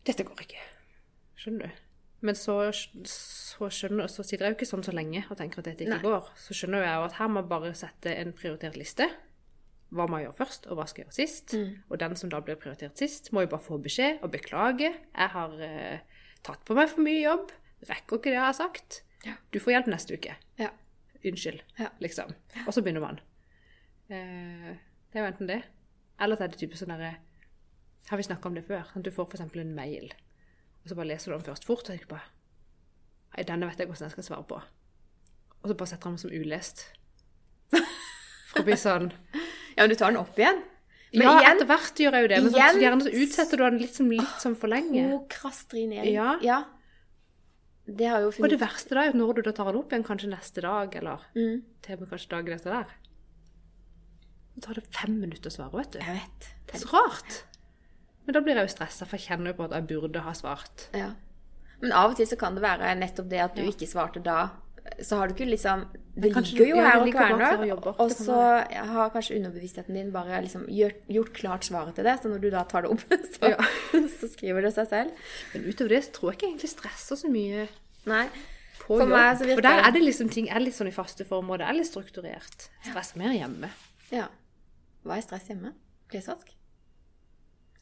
[0.08, 0.62] Dette går ikke.
[1.38, 1.84] Skjønner du?
[2.24, 5.68] Men så, så, skjønner, så sitter jeg jo ikke sånn så lenge og tenker at
[5.70, 6.06] dette ikke Nei.
[6.06, 6.32] går.
[6.40, 9.10] Så skjønner jeg jo at her må jeg bare sette en prioritert liste.
[9.94, 11.54] Hva må jeg gjøre først, og hva skal jeg gjøre sist?
[11.88, 14.90] Og den som da blir prioritert sist, må jo bare få beskjed og beklage.
[14.98, 17.54] Jeg har eh, tatt på meg for mye jobb.
[17.88, 19.02] Rekker ikke det jeg har sagt.
[19.28, 19.38] Ja.
[19.54, 20.36] Du får hjelp neste uke.
[20.60, 20.74] Ja.
[21.28, 21.90] Unnskyld, Ja.
[22.00, 22.34] liksom.
[22.66, 23.20] Og så begynner man.
[24.10, 24.76] Eh,
[25.12, 25.64] det er jo enten det,
[26.20, 27.18] eller så er det type sånn derre
[28.10, 28.86] Har vi snakka om det før?
[28.94, 29.42] Sånn, du får f.eks.
[29.60, 30.14] en mail,
[30.84, 32.24] og så bare leser du den først fort, og tenker bare
[33.36, 34.56] Nei, denne vet jeg hvordan jeg skal svare på.
[35.62, 36.86] Og så bare setter han den som ulest.
[38.54, 39.12] For å bli sånn
[39.76, 40.64] Ja, men du tar den opp igjen.
[41.14, 43.58] Men Ja, igjen, etter hvert gjør jeg jo det, men igjen- så gjerne så utsetter
[43.58, 45.04] du den litt, som, litt som for lenge.
[45.12, 46.14] prokrastinering.
[46.44, 46.64] Ja.
[47.88, 49.94] Det har jo Og det verste da er at når du da tar den opp
[49.94, 52.96] igjen, kanskje neste dag, eller mm, til og med kanskje dagen etter der.
[54.58, 56.00] Så tar det fem minutter å svare, vet du.
[56.04, 56.50] Jeg vet.
[56.68, 57.38] Det er så rart.
[58.26, 60.34] Men da blir jeg jo stressa, for jeg kjenner jo på at jeg burde ha
[60.36, 60.88] svart.
[60.98, 61.12] Ja.
[61.80, 63.70] Men av og til så kan det være nettopp det at du Ja.
[63.72, 64.50] ikke svarte da.
[65.04, 65.86] Så har du ikke liksom
[66.18, 67.72] Det ligger jo her og kverner.
[68.02, 68.38] Og så
[68.74, 72.16] har kanskje underbevisstheten din bare liksom gjort, gjort klart svaret til det.
[72.22, 73.04] Så når du da tar det opp,
[73.36, 73.58] så, Ja.
[74.20, 75.12] så skriver det seg selv.
[75.54, 77.68] Men utover det så tror jeg ikke jeg egentlig stresser så mye
[78.10, 78.26] Nei.
[78.82, 80.96] på For meg så virker For der er det liksom ting er litt sånn i
[80.96, 82.70] faste form, og det er litt strukturert.
[82.82, 83.70] Stress stresser mer hjemme.
[84.12, 84.28] Ja.
[85.06, 85.74] Hva er stress hjemme?
[86.10, 86.54] Klesvask?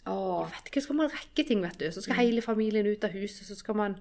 [0.05, 0.45] Åh.
[0.45, 1.87] Jeg vet ikke, skal man rekke ting, vet du.
[1.93, 3.95] Så skal hele familien ut av huset, så skal man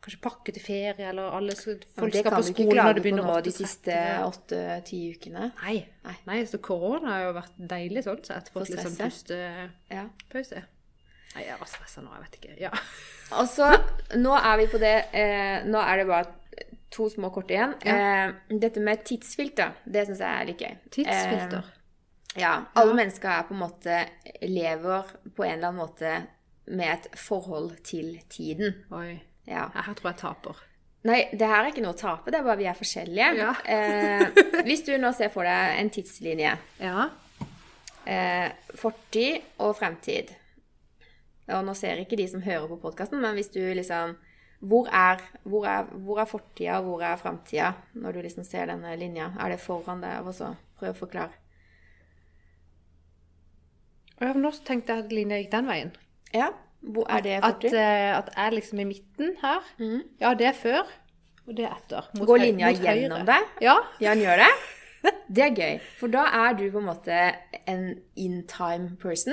[0.00, 2.70] kanskje pakke til ferie, eller alle skal, folk det skal kan på du ikke skolen
[2.70, 5.46] når klage det på begynner nå de siste åtte-ti ukene.
[5.60, 5.76] Nei.
[6.06, 6.16] Nei.
[6.30, 8.50] Nei, så korona har jo vært deilig sånn sett.
[8.52, 10.62] For Fått litt sånn pustepause.
[10.62, 10.66] Ja.
[11.30, 12.56] Nei, jeg var stressa nå, jeg vet ikke.
[12.64, 12.72] Ja.
[13.38, 13.68] Og så,
[14.18, 17.76] nå er vi på det eh, Nå er det bare to små kort igjen.
[17.86, 20.74] Eh, dette med tidsfilter, det syns jeg er litt gøy.
[20.96, 21.62] Tidsfilter.
[21.62, 21.76] Eh,
[22.40, 22.56] ja.
[22.78, 24.02] Alle mennesker er på en måte
[24.42, 26.14] lever på en eller annen måte
[26.70, 28.80] med et forhold til tiden.
[28.94, 29.20] Oi.
[29.50, 29.68] Ja.
[29.74, 30.60] Her tror jeg taper.
[31.08, 33.28] Nei, det her er ikke noe å tape, det er bare vi er forskjellige.
[33.38, 33.52] Ja.
[33.64, 34.26] eh,
[34.66, 36.52] hvis du nå ser for deg en tidslinje.
[36.82, 37.06] Ja.
[38.04, 40.34] Eh, fortid og fremtid.
[41.50, 44.18] Og nå ser ikke de som hører på podkasten, men hvis du liksom
[44.60, 48.92] hvor er, hvor er, hvor er fortida, hvor er framtida, når du liksom ser denne
[49.00, 49.30] linja?
[49.40, 50.20] Er det foran deg?
[50.20, 51.32] Og så prøv å forklare.
[54.20, 55.94] Og ja, nå tenkte jeg at linja gikk den veien.
[56.36, 56.50] Ja,
[56.82, 57.74] hvor er det At, fortid?
[57.76, 59.64] eh, at jeg liksom i midten her.
[60.20, 60.86] Ja, det er før,
[61.46, 62.10] og det er etter.
[62.18, 63.48] Mot Går linja mot gjennom deg?
[63.60, 63.74] Ja.
[64.00, 64.50] Ja, den gjør det?
[65.34, 65.78] Det er gøy.
[65.96, 67.18] For da er du på en måte
[67.70, 67.84] en
[68.20, 69.32] in time person.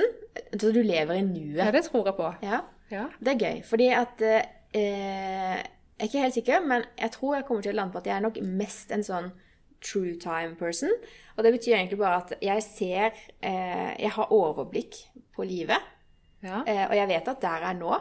[0.54, 1.58] Så du lever i nuet.
[1.58, 2.30] ja, det tror jeg på.
[2.42, 2.60] Ja.
[2.90, 3.02] Ja.
[3.20, 7.44] Det er gøy, fordi at eh, Jeg er ikke helt sikker, men jeg tror jeg
[7.44, 9.28] kommer til å lande på at jeg er nok mest en sånn
[9.84, 10.90] true time person.
[11.36, 13.10] Og det betyr egentlig bare at jeg ser
[13.42, 14.94] eh, Jeg har overblikk
[15.36, 15.82] på livet.
[16.42, 16.62] Ja.
[16.66, 17.96] Eh, og jeg vet at der er nå,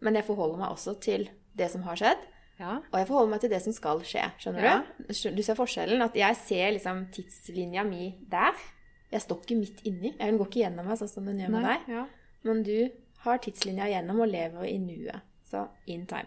[0.00, 2.18] men jeg forholder meg også til det som har skjedd.
[2.58, 2.78] ja.
[2.92, 4.30] Og jeg forholder meg til det som skal skje.
[4.38, 4.82] Skjønner Ja.
[4.98, 5.30] du?
[5.36, 6.02] Du ser forskjellen?
[6.02, 8.52] At jeg ser liksom tidslinja mi der.
[9.12, 10.14] Jeg står ikke midt inni.
[10.18, 11.76] Den går ikke gjennom meg sånn som den gjør med Nei.
[11.78, 11.94] deg.
[11.94, 12.06] Ja.
[12.44, 12.90] Men du
[13.24, 15.20] har tidslinja gjennom og lever i nuet.
[15.50, 16.26] Så in time.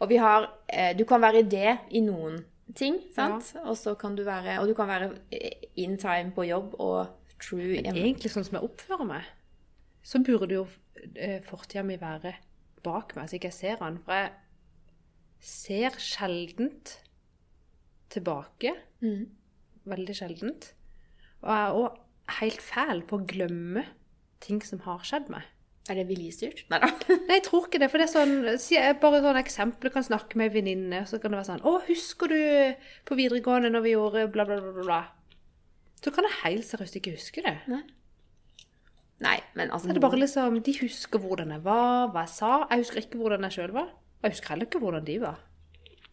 [0.00, 2.44] Og vi har eh, Du kan være det i noen
[2.74, 3.54] ting, sant?
[3.64, 7.06] Og så kan du være Og du kan være eh, in time på jobb og
[7.40, 7.94] true hjemme.
[7.96, 9.22] Egentlig sånn som jeg oppfører meg,
[10.02, 10.68] så burde jo eh,
[11.48, 12.34] fortida mi være
[12.84, 13.98] bak meg, så ikke jeg ser han.
[14.04, 14.32] For jeg
[15.40, 16.98] ser sjeldent
[18.12, 18.74] tilbake.
[19.04, 19.28] Mm.
[19.88, 20.72] Veldig sjeldent.
[21.44, 22.00] Og jeg er òg
[22.40, 23.84] helt fæl på å glemme
[24.44, 25.46] ting som har skjedd meg.
[25.88, 26.66] Er det viljestyrt?
[26.68, 26.90] Nei da.
[27.28, 27.88] Nei, jeg tror ikke det.
[27.88, 28.34] For det er sånn,
[29.00, 29.88] bare sånn eksempel.
[29.88, 32.40] Jeg kan snakke med en venninne, så kan det være sånn 'Å, husker du
[33.08, 35.00] på videregående når vi gjorde bla, bla, bla?' bla?»
[35.98, 37.56] Så kan jeg helt seriøst ikke huske det.
[37.72, 37.80] Nei,
[39.20, 42.66] men altså Så er det bare liksom, De husker hvordan jeg var, hva jeg sa.
[42.70, 43.88] Jeg husker ikke hvordan jeg sjøl var.
[43.90, 45.40] Og jeg husker heller ikke hvordan de var.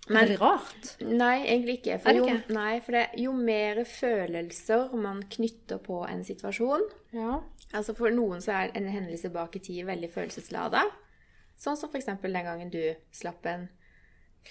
[0.09, 1.01] Men- er det rart.
[1.01, 1.99] Nei, egentlig ikke.
[2.01, 6.81] For det jo, nei, for det, jo mer følelser man knytter på en situasjon
[7.13, 7.39] Ja.
[7.73, 10.83] Altså For noen så er en hendelse bak i tid veldig følelseslada.
[11.57, 12.05] Sånn som f.eks.
[12.05, 13.69] den gangen du slapp en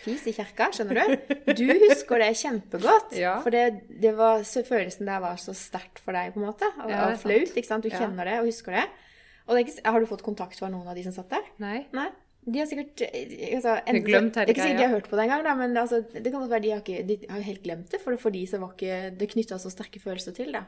[0.02, 0.70] fis i kirka.
[0.74, 1.34] Skjønner du?
[1.54, 3.14] Du husker det kjempegodt.
[3.18, 3.36] Ja.
[3.44, 3.64] For det,
[4.02, 6.68] det var, så følelsen der var så sterkt for deg, på en måte.
[6.82, 7.46] Og, Ja, det flaut.
[7.48, 7.56] sant.
[7.60, 7.86] ikke sant?
[7.86, 8.84] Du kjenner det og husker det.
[9.46, 11.48] Og det ikke, Har du fått kontakt fra noen av de som satt der?
[11.62, 11.86] Nei.
[11.92, 12.08] Nei.
[12.44, 15.06] De har sikkert eh, altså, enten, glemt hele Det er ikke sikkert de har hørt
[15.08, 17.62] på det engang, men altså, det kan godt være de har, ikke, de har helt
[17.64, 18.00] glemt det.
[18.02, 20.64] For for de så var ikke det knytta så sterke følelser til det.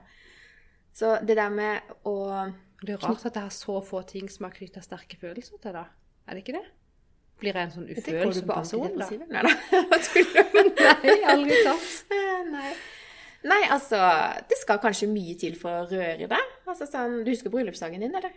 [0.97, 2.17] Så det der med å
[2.81, 5.77] Det er rart at det er så få ting som har knytta sterke følelser til,
[5.77, 5.85] det.
[6.29, 6.65] Er det ikke det?
[7.41, 9.09] Blir jeg en sånn ufølsom person, da?
[9.29, 9.51] Nei da,
[9.91, 10.71] hva tuller du?
[10.81, 11.89] Nei, aldri tatt.
[12.17, 12.71] Eh, Nei.
[13.47, 13.99] Nei, altså
[14.49, 16.53] Det skal kanskje mye til for å røre deg.
[16.67, 18.33] Altså sånn, Du husker bryllupsdagen din, eller?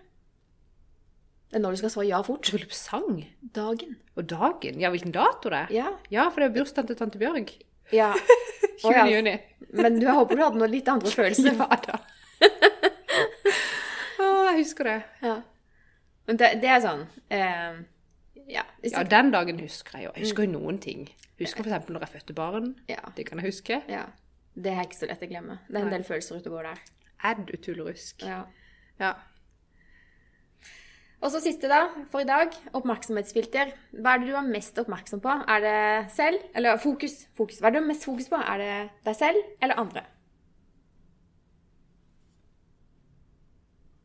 [1.50, 2.46] Det er når du skal svare ja fort.
[2.52, 3.24] Bryllupssang?
[3.56, 3.96] Dagen.
[4.20, 4.82] Og dagen?
[4.84, 5.72] Ja, hvilken dato det er?
[5.74, 5.94] Ja.
[6.14, 7.56] Ja, for det er bursdagen til tante Bjørg.
[7.96, 8.12] ja.
[8.20, 8.86] 20.
[8.86, 9.06] Å, ja.
[9.12, 9.34] juni.
[9.76, 11.56] Men du, jeg håper du hadde noen litt andre følelser.
[11.58, 11.98] Ja da.
[14.20, 15.00] Å, jeg husker det.
[15.26, 15.38] Ja.
[16.30, 17.02] Men det, det er sånn
[17.34, 17.80] eh,
[18.50, 18.64] Ja.
[18.84, 20.12] Ja, den dagen husker jeg jo.
[20.16, 21.04] Jeg husker jo noen ting.
[21.40, 22.76] Husker eksempel når jeg fødte barn.
[22.90, 23.82] ja, Det kan jeg huske.
[23.90, 24.06] ja.
[24.60, 25.60] Det er ikke så lett å glemme.
[25.70, 25.98] Det er en Nei.
[25.98, 26.80] del følelser ute og går der.
[27.24, 28.24] Er du tullerusk?
[28.26, 28.42] Ja.
[29.00, 29.14] Ja.
[31.22, 32.52] Og så siste, da, for i dag.
[32.74, 33.72] Oppmerksomhetsfilter.
[33.94, 35.30] Hva er det du er mest oppmerksom på?
[35.48, 36.42] Er det selv?
[36.56, 37.28] Eller fokus?
[37.38, 37.60] fokus.
[37.62, 38.36] Hva er det du har mest fokus på?
[38.42, 40.04] Er det deg selv eller andre?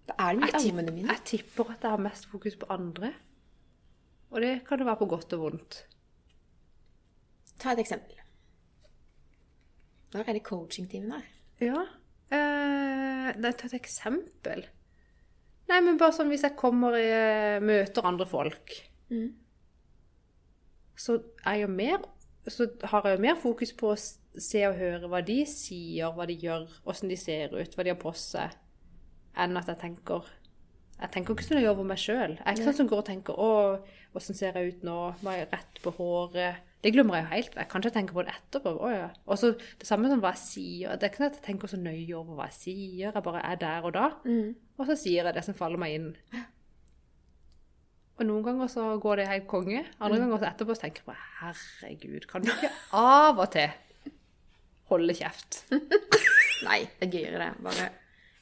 [0.09, 1.09] Da er det i armene mine.
[1.09, 3.15] jeg tipper at jeg har mest fokus på andre.
[4.35, 5.77] Og det kan det være på godt og vondt.
[7.63, 8.19] Ta et eksempel.
[10.15, 11.29] Når er det coachingtimen her?
[11.63, 11.85] Ja.
[12.35, 14.65] Eh, nei, ta et eksempel.
[15.71, 18.75] Nei, men bare sånn hvis jeg kommer i eh, møter andre folk,
[19.13, 19.35] Mm.
[20.97, 21.99] så er jeg jo mer
[22.49, 23.97] så har jeg jo mer fokus på å
[24.41, 27.93] se og høre hva de sier, hva de gjør, åssen de ser ut, hva de
[27.93, 28.53] har på seg,
[29.37, 30.27] enn at jeg tenker
[30.95, 32.37] Jeg tenker ikke sånn jeg gjør over meg sjøl.
[32.37, 33.51] Jeg er ikke sånn som går og tenker 'Å,
[34.15, 34.99] åssen ser jeg ut nå?
[35.23, 38.23] Var jeg rett på håret?' Det glemmer jeg jo helt Jeg kan ikke tenke på
[38.23, 38.73] det etterpå.
[38.77, 39.09] Å, ja.
[39.27, 40.97] Og så det samme som hva jeg sier.
[40.97, 43.13] Det er ikke sånn at jeg tenker så nøye over hva jeg sier.
[43.15, 44.11] Jeg bare er der og da.
[44.25, 44.55] Mm.
[44.79, 46.11] Og så sier jeg det som faller meg inn.
[48.21, 49.81] Og noen ganger så går det helt konge.
[49.99, 53.73] Andre ganger så etterpå så tenker jeg bare herregud, kan du ikke av og til
[54.93, 55.65] holde kjeft?
[56.69, 57.65] Nei, det er gøyere, det.
[57.65, 57.89] Bare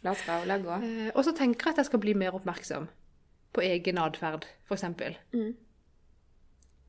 [0.02, 0.78] la oss gå, la gå.
[0.82, 2.88] Eh, og så tenker jeg at jeg skal bli mer oppmerksom
[3.52, 4.86] på egen atferd, f.eks.
[5.34, 5.52] Mm.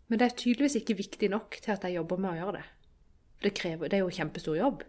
[0.07, 2.63] Men det er tydeligvis ikke viktig nok til at jeg jobber med å gjøre det.
[3.43, 4.83] Det, krever, det er jo kjempestor jobb.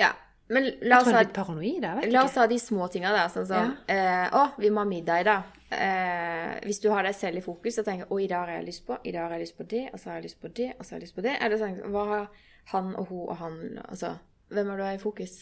[0.00, 0.10] Ja,
[0.52, 2.40] men la Jeg oss tror jeg ha er litt paranoid, vet La oss ikke.
[2.42, 3.22] ta de små tinga, da.
[3.32, 5.54] Sånn som eh, Å, vi må ha middag i dag.
[5.72, 8.66] Eh, hvis du har deg selv i fokus og tenker Å, i dag har jeg
[8.66, 10.50] lyst på I dag har jeg lyst på det, og så har jeg lyst på
[10.58, 11.36] det, og så har jeg lyst på det.
[11.38, 12.26] Eller sånn Hva har
[12.74, 14.12] han og hun og han Altså,
[14.52, 15.38] hvem har du i fokus?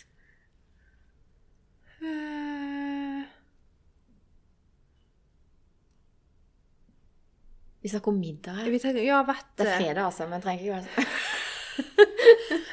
[7.80, 8.78] Vi snakker om middag her.
[8.78, 11.06] Tenker, ja, vet Det er fredag, altså, men trenger ikke være sånn.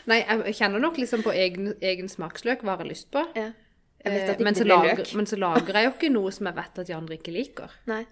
[0.08, 3.24] Nei, jeg kjenner nok liksom på egen, egen smaksløk hva jeg har lyst på.
[3.36, 3.50] Ja.
[4.08, 6.90] Eh, men, så lager, men så lager jeg jo ikke noe som jeg vet at
[6.90, 7.76] de andre ikke liker.
[7.92, 8.04] Nei.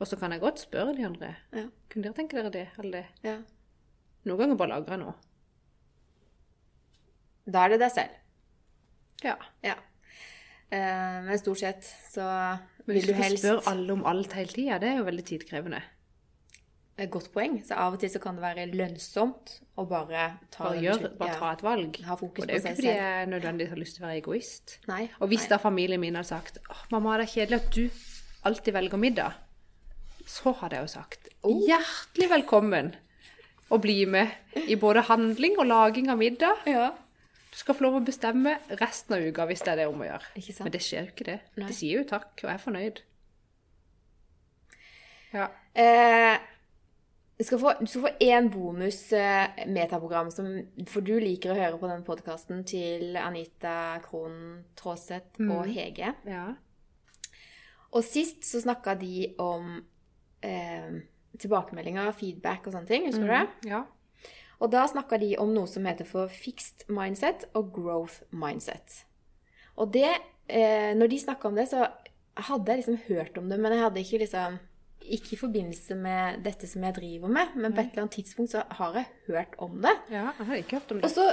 [0.00, 1.34] Og så kan jeg godt spørre de andre.
[1.54, 1.66] Ja.
[1.92, 3.06] Kunne dere tenke dere det, eller det?
[3.28, 3.36] ja.
[4.22, 5.14] Noen ganger bare lager jeg noe.
[7.52, 8.20] Da er det deg selv.
[9.26, 9.34] Ja.
[9.66, 9.74] Ja.
[10.72, 12.24] Eh, men stort sett så
[12.88, 15.24] vil du helst Hvis du spør alle om alt hele tida, det er jo veldig
[15.28, 15.82] tidkrevende.
[17.10, 17.56] Godt poeng.
[17.66, 21.32] Så av og til så kan det være lønnsomt å bare ta Bare, gjør, bare
[21.32, 21.38] Ja.
[21.40, 21.96] ta et valg.
[22.04, 24.20] Ha fokus Og det er jo ikke fordi jeg nødvendigvis har lyst til å være
[24.20, 24.78] egoist.
[24.88, 25.10] Nei.
[25.20, 25.48] Og hvis nei.
[25.48, 27.90] da familien min hadde sagt oh, 'Mamma, det er kjedelig at du
[28.44, 29.32] alltid velger middag',
[30.26, 31.58] så hadde jeg jo sagt Oh.
[31.66, 32.94] hjertelig velkommen
[33.70, 34.30] å bli med
[34.68, 36.54] i både handling og laging av middag.
[36.66, 36.92] Ja.
[37.52, 40.06] Du skal få lov å bestemme resten av uka hvis det er det om å
[40.08, 40.30] gjøre.
[40.64, 41.40] Men det skjer jo ikke det.
[41.60, 41.66] Nei.
[41.68, 43.02] De sier jo takk, og jeg er fornøyd.
[45.32, 45.50] Ja.
[45.76, 46.38] Eh,
[47.38, 50.48] du skal få, du skal få én bonus eh, metaprogram, som,
[50.88, 56.14] for du liker å høre på den podkasten til Anita Krohn Traaseth og Hege.
[56.28, 56.50] ja.
[57.92, 59.74] Og sist så snakka de om
[60.40, 60.94] eh,
[61.36, 63.04] tilbakemeldinger, feedback og sånne ting.
[63.04, 63.68] Husker du det?
[63.68, 63.82] Ja.
[64.62, 69.02] Og da snakka de om noe som heter for fixed mindset og growth mindset.
[69.76, 70.08] Og det
[70.46, 71.88] eh, Når de snakka om det, så
[72.48, 74.60] hadde jeg liksom hørt om det, men jeg hadde ikke liksom
[75.02, 78.52] Ikke i forbindelse med dette som jeg driver med, men på et eller annet tidspunkt
[78.52, 79.96] så har jeg hørt om det.
[80.12, 80.28] ja.
[80.38, 81.08] Jeg har ikke hørt om det.
[81.08, 81.24] Og så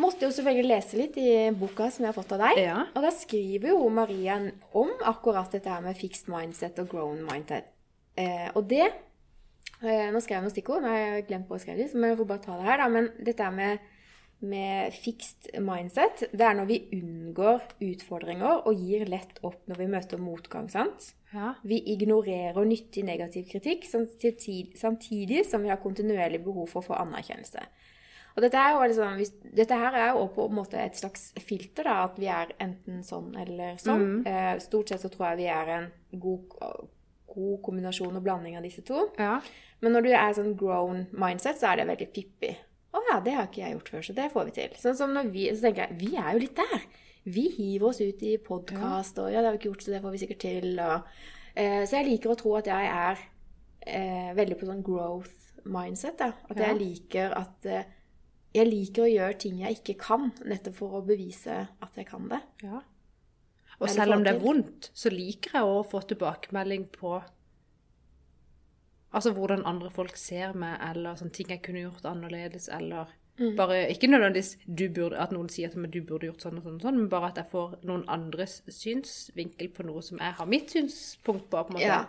[0.00, 2.62] måtte jeg jo selvfølgelig lese litt i boka som jeg har fått av deg.
[2.64, 2.78] Ja.
[2.94, 4.38] Og da skriver jo Maria
[4.72, 7.68] om akkurat dette her med fixed mindset og grown mindset.
[8.16, 8.88] Eh, og det
[9.78, 12.18] Nå skrev jeg noen stikkord, nå har jeg glemt på å skrive dem, så jeg
[12.18, 12.88] får bare ta det her, da.
[12.90, 13.84] Men dette med,
[14.50, 19.90] med fixed mindset, det er når vi unngår utfordringer og gir lett opp når vi
[19.94, 21.12] møter motgang, sant?
[21.30, 21.52] Ja.
[21.62, 26.98] Vi ignorerer nyttig negativ kritikk, samtidig, samtidig som vi har kontinuerlig behov for å få
[26.98, 27.68] anerkjennelse.
[28.38, 31.88] Og dette, er jo liksom, dette her er jo på en måte et slags filter,
[31.88, 34.22] da, at vi er enten sånn eller sånn.
[34.22, 34.60] Mm.
[34.62, 35.90] stort sett så tror jeg vi er en
[36.22, 36.54] god
[37.34, 39.08] god kombinasjon og blanding av disse to.
[39.18, 39.40] Ja.
[39.80, 42.52] Men når du er sånn grown mindset, så er det veldig pippi.
[42.96, 44.76] Å ja, det har ikke jeg gjort før, så det får vi til.
[44.80, 46.86] Sånn som når vi, så tenker jeg, vi er jo litt der.
[47.28, 50.00] Vi hiver oss ut i podkast, og ja, det har vi ikke gjort, så det
[50.02, 50.70] får vi sikkert til.
[50.80, 51.10] Og,
[51.54, 53.20] eh, så jeg liker å tro at jeg er
[53.86, 55.34] eh, veldig på sånn growth
[55.68, 56.16] mindset.
[56.18, 56.32] Da.
[56.48, 56.70] At Ja.
[56.72, 57.84] jeg liker at eh,
[58.54, 62.28] Jeg liker å gjøre ting jeg ikke kan, nettopp for å bevise at jeg kan
[62.32, 62.40] det.
[62.64, 62.80] ja.
[63.80, 67.22] Og selv om det er vondt, så liker jeg å få tilbakemelding på
[69.14, 73.06] Altså hvordan andre folk ser meg, eller sånne ting jeg kunne gjort annerledes, eller
[73.38, 73.54] Mm.
[73.56, 76.74] bare Ikke nødvendigvis du burde, at noen sier meg du burde gjort sånn og sånn,
[76.74, 80.46] og sånn, men bare at jeg får noen andres synsvinkel på noe som jeg har
[80.46, 81.56] mitt synspunkt på.
[81.64, 81.86] på en måte.
[81.86, 82.06] Ja.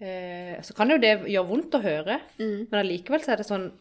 [0.00, 2.68] Eh, så kan jo det gjøre vondt å høre, Mm.
[2.70, 3.72] men allikevel så er det sånn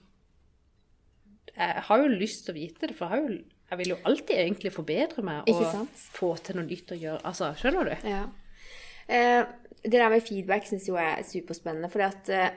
[1.57, 3.97] Jeg har jo lyst til å vite det, for jeg, har jo, jeg vil jo
[4.09, 7.21] alltid egentlig forbedre meg og få til noe nytt å gjøre.
[7.29, 8.07] Altså, skjønner du?
[8.09, 8.23] Ja.
[9.09, 9.43] Eh,
[9.79, 11.89] det der med feedback syns jeg er superspennende.
[11.89, 12.49] For eh,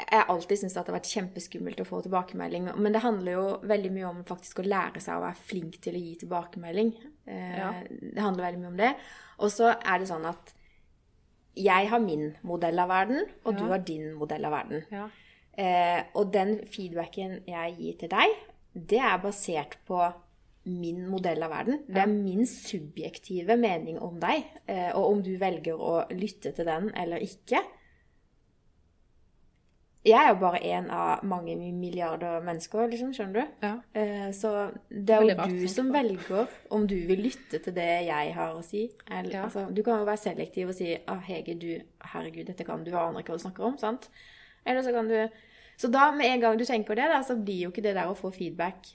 [0.00, 2.70] jeg alltid syns det har vært kjempeskummelt å få tilbakemelding.
[2.76, 5.94] Men det handler jo veldig mye om faktisk å lære seg å være flink til
[5.96, 6.92] å gi tilbakemelding.
[7.26, 7.70] Eh, Ja.
[7.88, 8.92] Det handler veldig mye om det.
[9.38, 10.52] Og så er det sånn at
[11.54, 14.82] jeg har min modell av verden, og du har din modell av verden.
[14.90, 15.04] Ja.
[15.54, 18.34] Eh, og den feedbacken jeg gir til deg,
[18.74, 20.00] det er basert på
[20.64, 21.82] min modell av verden.
[21.88, 24.44] Det er min subjektive mening om deg.
[24.66, 27.60] Eh, og om du velger å lytte til den eller ikke.
[30.04, 33.52] Jeg er jo bare en av mange milliarder mennesker, liksom, skjønner du?
[33.64, 33.70] Ja.
[33.96, 34.50] Eh, så
[34.90, 38.60] det er jo du som velger om du vil lytte til det jeg har å
[38.64, 38.90] si.
[39.08, 39.44] Eller, Ja.
[39.46, 41.80] altså, du kan jo være selektiv og si ah, 'Hege, du,
[42.12, 43.78] herregud, dette kan du, aner ikke hva du snakker om'.
[43.80, 44.10] sant?
[44.66, 45.28] Eller så kan du
[45.76, 48.06] Så da, med en gang du tenker det, da, så blir jo ikke det der
[48.06, 48.86] å få feedback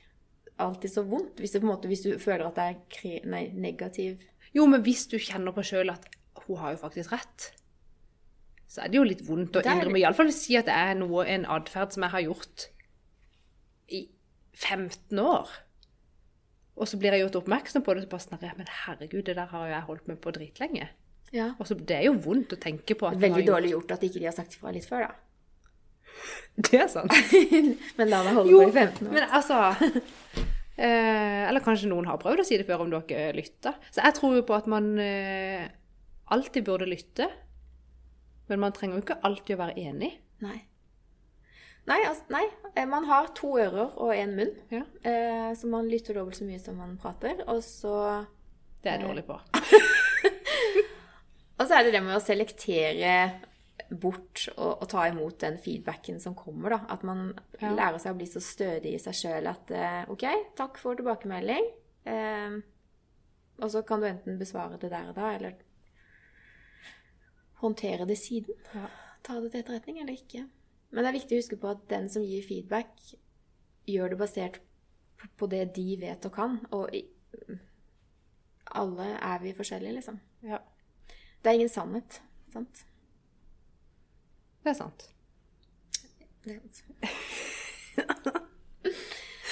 [0.64, 1.40] alltid så vondt.
[1.42, 4.20] Hvis, måte, hvis du føler at det er nei, negativ
[4.56, 6.08] Jo, men hvis du kjenner på sjøl at
[6.46, 7.52] hun har jo faktisk rett,
[8.70, 10.00] så er det jo litt vondt å innrømme.
[10.02, 12.66] Iallfall si at det er noe, en atferd som jeg har gjort
[13.94, 14.04] i
[14.58, 15.52] 15 år.
[16.80, 19.36] Og så blir jeg gjort oppmerksom på det, så bare sånn «Nei, Men herregud, det
[19.36, 20.90] der har jo jeg holdt med på dritlenge.
[21.36, 21.52] Ja.
[21.60, 24.06] Og så Det er jo vondt å tenke på at Veldig har dårlig gjort at
[24.06, 25.29] ikke de har sagt ifra litt før, da.
[26.60, 27.14] Det er sant.
[27.98, 29.14] Men la meg holde Jo, på i 15 år.
[29.16, 29.58] Men altså
[30.86, 33.78] eh, Eller kanskje noen har prøvd å si det før om dere lytter.
[33.94, 35.68] Så jeg tror jo på at man eh,
[36.36, 37.28] alltid burde lytte.
[38.50, 40.12] Men man trenger jo ikke alltid å være enig.
[40.44, 40.58] Nei.
[41.90, 42.44] Nei, altså, nei.
[42.76, 44.84] Eh, Man har to ører og én munn, Ja.
[45.08, 47.40] eh, så man lytter dobbelt så mye som man prater.
[47.50, 47.94] Og så,
[48.84, 49.40] Det er jeg dårlig på.
[51.60, 53.14] og så er det det med å selektere
[53.92, 56.70] bort og, og ta imot den feedbacken som kommer.
[56.70, 56.80] da.
[56.90, 57.72] At man Ja.
[57.74, 60.26] lærer seg å bli så stødig i seg sjøl at eh, OK,
[60.56, 61.66] takk for tilbakemelding.
[62.06, 62.60] Eh,
[63.60, 65.54] og så kan du enten besvare det der og da, eller
[67.62, 68.56] håndtere det siden.
[68.76, 68.88] Ja.
[69.24, 70.46] Ta det til etterretning eller ikke.
[70.92, 72.94] Men det er viktig å huske på at den som gir feedback,
[73.90, 74.60] gjør det basert
[75.38, 76.60] på- det de vet og kan.
[76.72, 76.90] Og
[78.80, 80.20] alle er vi forskjellige, liksom.
[80.44, 80.60] Ja,
[81.44, 82.22] Det er ingen sannhet.
[82.54, 82.84] Sant?
[84.64, 85.10] Det er sant.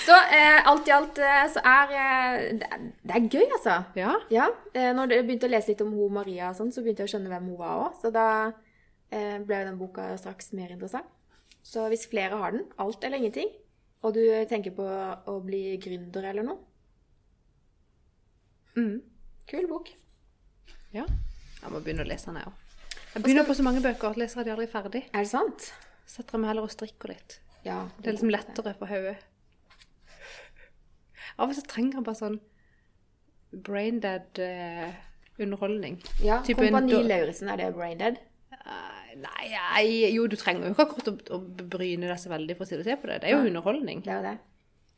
[0.08, 3.74] Så eh, alt i alt eh, så er eh, det, er- det er gøy, altså.
[4.00, 4.14] Ja.
[4.32, 7.04] Ja, eh, når jeg begynte å lese litt om hun Maria og sånn, så begynte
[7.04, 7.98] jeg å skjønne hvem hun var òg.
[8.00, 8.24] Så da
[9.12, 11.10] eh, ble jo den boka straks mer interessant.
[11.68, 13.52] Så hvis flere har den, alt eller ingenting,
[14.08, 16.64] og du tenker på å bli gründer eller noe,
[18.78, 19.00] Mm.
[19.50, 19.88] kul bok.
[20.94, 21.02] ja.
[21.64, 22.67] Jeg må begynne å lese den, jeg òg.
[23.18, 25.00] Jeg begynner på så mange bøker at leser de aldri ferdig.
[25.10, 25.72] Er det sant?
[26.06, 27.40] Setter jeg meg heller og strikker litt.
[27.66, 27.80] Ja.
[27.98, 29.16] Det er liksom lettere på hodet.
[31.38, 32.38] Av og til trenger jeg bare sånn
[33.66, 34.94] braindead eh,
[35.42, 35.98] underholdning.
[36.22, 38.22] Ja, Type Kompani Lauritzen, er det braindead?
[38.54, 42.54] Uh, Nei, nei, jo, du trenger jo ikke akkurat å, å bryne deg så veldig
[42.60, 43.22] for å se på det.
[43.24, 43.50] Det er jo ja.
[43.50, 44.04] underholdning.
[44.06, 44.34] Det er jo det.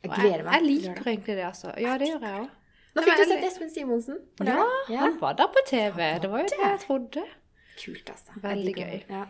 [0.04, 0.52] Jeg gleder meg.
[0.52, 1.72] Jeg, jeg liker egentlig det, altså.
[1.80, 2.56] Ja, det gjør jeg òg.
[2.90, 4.18] Nå fikk du sett Espen Simonsen.
[4.44, 6.10] Ja, han var der på TV.
[6.20, 7.24] Det var jo det jeg trodde.
[7.80, 8.36] Kult, altså.
[8.42, 8.96] Veldig gøy.
[9.08, 9.24] Ja.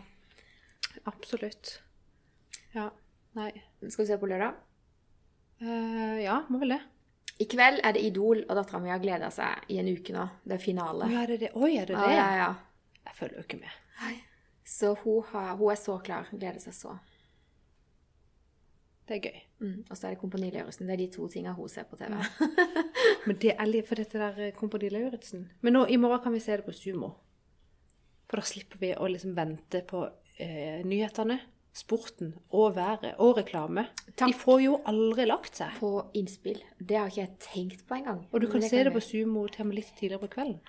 [1.07, 1.77] Absolutt.
[2.75, 2.89] Ja.
[3.37, 3.51] Nei.
[3.87, 4.57] Skal vi se på lørdag?
[5.61, 6.81] Uh, ja, må vel det.
[7.41, 10.27] I kveld er det Idol, og dattera mi har gleda seg i en uke nå.
[10.45, 11.07] Det er finale.
[11.13, 11.53] Ja, er det det?
[11.55, 12.11] Oi, er det det?
[12.17, 12.51] ja, ja.
[13.07, 13.79] Jeg følger jo ikke med.
[14.71, 16.27] Så hun, har, hun er så klar.
[16.29, 16.93] Hun Gleder seg så.
[19.09, 19.39] Det er gøy.
[19.59, 19.79] Mm.
[19.89, 20.87] Og så er det Kompani Lauritzen.
[20.87, 22.13] Det er de to tinga hun ser på TV.
[23.27, 25.49] Men det er litt for dette der eh, Kompani Lauritzen.
[25.65, 27.11] Men nå, i morgen kan vi se det på Sumo.
[28.31, 30.05] For da slipper vi å liksom vente på
[30.39, 31.35] eh, nyhetene,
[31.75, 33.89] sporten og været og reklame.
[34.13, 34.29] Takk.
[34.31, 35.75] De får jo aldri lagt seg.
[35.81, 36.61] På innspill.
[36.79, 38.21] Det har ikke jeg tenkt på engang.
[38.31, 40.61] Og du kan det se det på Sumo til og med litt tidligere på kvelden.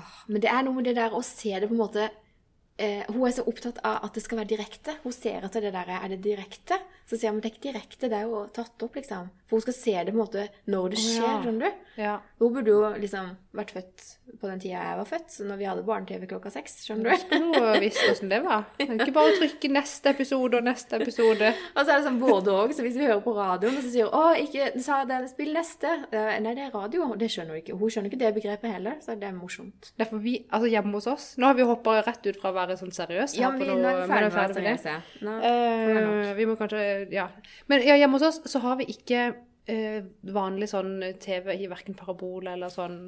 [0.00, 3.04] Åh, Men det er noe med det der å se det på en måte eh,
[3.12, 4.96] Hun er så opptatt av at det skal være direkte.
[5.04, 6.80] Hun ser etter det der Er det direkte?
[7.04, 9.28] Så sier hun at det er ikke direkte, det er jo tatt opp, liksom.
[9.44, 11.58] For hun skal se det på en måte når det skjer, skjer, ja.
[11.60, 12.00] du.
[12.00, 12.14] Ja.
[12.40, 14.04] Hun burde jo liksom vært født
[14.40, 17.22] på den tida jeg var født, så når vi hadde barne-TV klokka seks, skjønner du.
[17.24, 18.64] Skulle visst hvordan det var.
[18.78, 21.52] Det er Ikke bare å trykke neste episode og neste episode.
[21.74, 23.92] Og så er det sånn både òg, så hvis vi hører på radioen, og så
[23.92, 25.94] sier hun 'Å, ikke sa det, spill neste'.
[26.14, 27.08] Nei, det er radio.
[27.20, 27.78] Det skjønner hun ikke.
[27.78, 29.92] Hun skjønner ikke det begrepet heller, så det er morsomt.
[29.98, 32.76] Derfor vi, altså hjemme hos oss Nå har vi hoppa rett ut fra å være
[32.80, 33.38] sånn seriøse.
[33.40, 34.98] Ja, vi, nå er vi ferdig, ferdig med det.
[35.24, 35.38] Nå.
[35.50, 37.28] Eh, vi må kanskje Ja.
[37.70, 39.34] Men ja, hjemme hos oss så har vi ikke
[39.70, 40.00] uh,
[40.34, 42.98] vanlig sånn TV i verken parabol eller sånn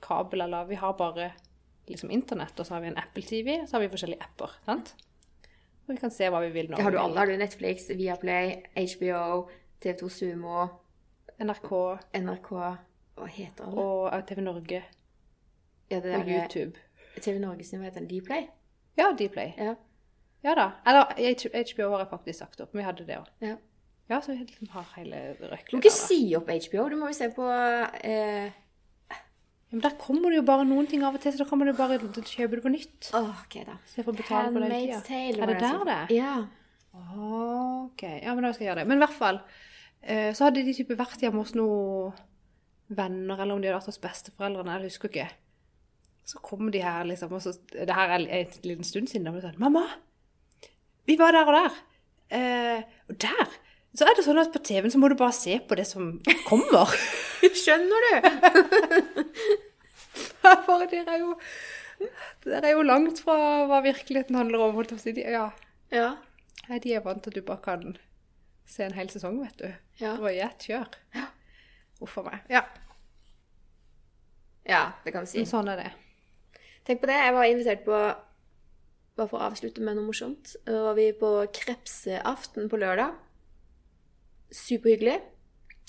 [0.00, 1.32] kabel, eller Vi har bare
[1.88, 4.50] liksom internett, og så har vi en Apple TV, så har vi forskjellige apper.
[4.66, 4.94] sant?
[5.88, 6.76] Og vi kan se hva vi vil nå.
[6.76, 7.18] Det har du alle.
[7.18, 9.48] Har du Netflix, Viaplay, HBO,
[9.82, 10.68] TV2 Sumo,
[11.40, 11.70] NRK
[12.20, 12.50] NRK
[13.16, 13.80] Hva heter alle?
[13.80, 14.82] og eh, TV Norge
[15.90, 16.78] Ja, det og YouTube.
[17.20, 18.10] TV Norge sin, hva heter den?
[18.20, 18.46] Dplay?
[18.98, 19.54] Ja, Dplay.
[19.58, 19.74] Ja.
[20.44, 20.68] Ja da.
[20.86, 21.10] Eller
[21.74, 23.26] HBO har jeg faktisk sagt opp, men vi hadde det òg.
[23.40, 23.56] ja.
[24.10, 26.88] Ja, så vi liksom har hele Du røklet må der, ikke si opp HBO.
[26.90, 28.50] Du må jo se på eh,
[29.70, 31.58] Ja, men der kommer det jo bare noen ting av og til, så da kan
[31.60, 33.10] man jo bare kjøpe det på nytt.
[33.14, 33.76] Åh, OK, da.
[33.86, 35.00] Istedenfor å betale for det tida.
[35.06, 35.42] Tale.
[35.42, 36.14] Er det der så- det er?
[36.16, 36.46] Ja.
[37.20, 38.88] Ok, ja, men da skal jeg gjøre det.
[38.90, 39.40] Men i hvert fall,
[40.02, 42.12] eh, så hadde de type vært hjemme hos noen
[42.90, 45.28] venner, eller om de hadde vært hos besteforeldrene, jeg husker ikke.
[46.26, 49.30] Så kommer de her liksom, og så, det her er en liten stund siden, da
[49.34, 49.86] ble det sånn, mamma,
[51.06, 51.78] vi var der og der.
[52.30, 53.48] Eh, og der,
[53.96, 56.12] så er det sånn at på TV-en så må du bare se på det som
[56.46, 56.92] kommer.
[57.62, 58.12] Skjønner du?
[60.66, 61.34] For det er jo,
[62.46, 63.36] det er jo langt fra
[63.68, 65.50] hva virkeligheten handler om, holdt jeg Ja,
[65.94, 66.10] Ja.
[66.70, 67.96] De er vant til at du bare kan
[68.70, 69.66] se en hel sesong, vet du.
[69.98, 70.14] Ja.
[70.14, 70.86] Det var i ett kjør.
[72.00, 72.46] Uff a meg.
[72.48, 72.62] Ja,
[74.70, 75.40] ja, det kan du si.
[75.40, 75.90] men sånn er det.
[76.86, 77.16] Tenk på det.
[77.18, 78.00] Jeg var invitert på
[79.18, 80.52] Bare for å avslutte med noe morsomt.
[80.64, 83.16] Da var vi på krepseaften på lørdag.
[84.50, 85.18] Superhyggelig.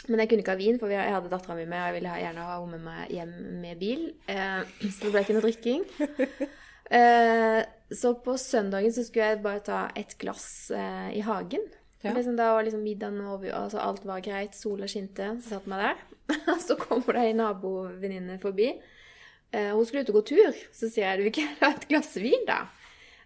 [0.10, 2.16] Men jeg kunne ikke ha vin, for jeg hadde dattera mi med, og jeg ville
[2.24, 4.08] gjerne ha henne med meg hjem med bil.
[4.32, 5.86] Eh, så det ble ikke noe drikking.
[6.92, 7.62] Eh,
[7.96, 11.64] så på søndagen så skulle jeg bare ta et glass eh, i hagen.
[12.02, 12.12] Ja.
[12.12, 15.86] Liksom, da var liksom middagen over, altså alt var greit, sola skinte, så satt meg
[15.86, 16.02] der.
[16.68, 18.74] så kommer det ei nabovenninne forbi.
[19.52, 21.88] Eh, hun skulle ut og gå tur, så sier jeg du vil ikke ha et
[21.94, 22.60] glass vin, da?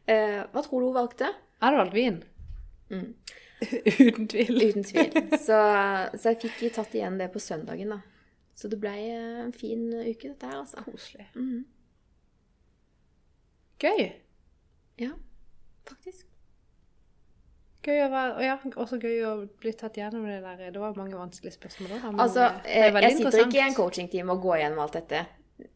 [0.05, 1.31] Eh, hva tror du hun valgte?
[1.33, 2.21] Jeg hadde valgt vin.
[2.93, 3.09] Mm.
[4.08, 4.62] Uten tvil.
[4.70, 5.16] Uten tvil.
[5.39, 5.60] Så,
[6.18, 8.01] så jeg fikk tatt igjen det på søndagen, da.
[8.56, 10.84] Så det ble eh, en fin uke, dette her, altså.
[10.86, 11.28] Koselig.
[11.36, 11.66] Mm.
[13.84, 14.06] Gøy.
[15.01, 15.12] Ja,
[15.89, 16.24] faktisk.
[17.86, 19.32] Gøy å være, og ja, også gøy å
[19.62, 20.70] bli tatt gjennom det der.
[20.74, 22.14] Det var mange vanskelige spørsmål da.
[22.24, 25.26] Altså, eh, veldig jeg sitter ikke i en coachingteam og går gjennom alt dette.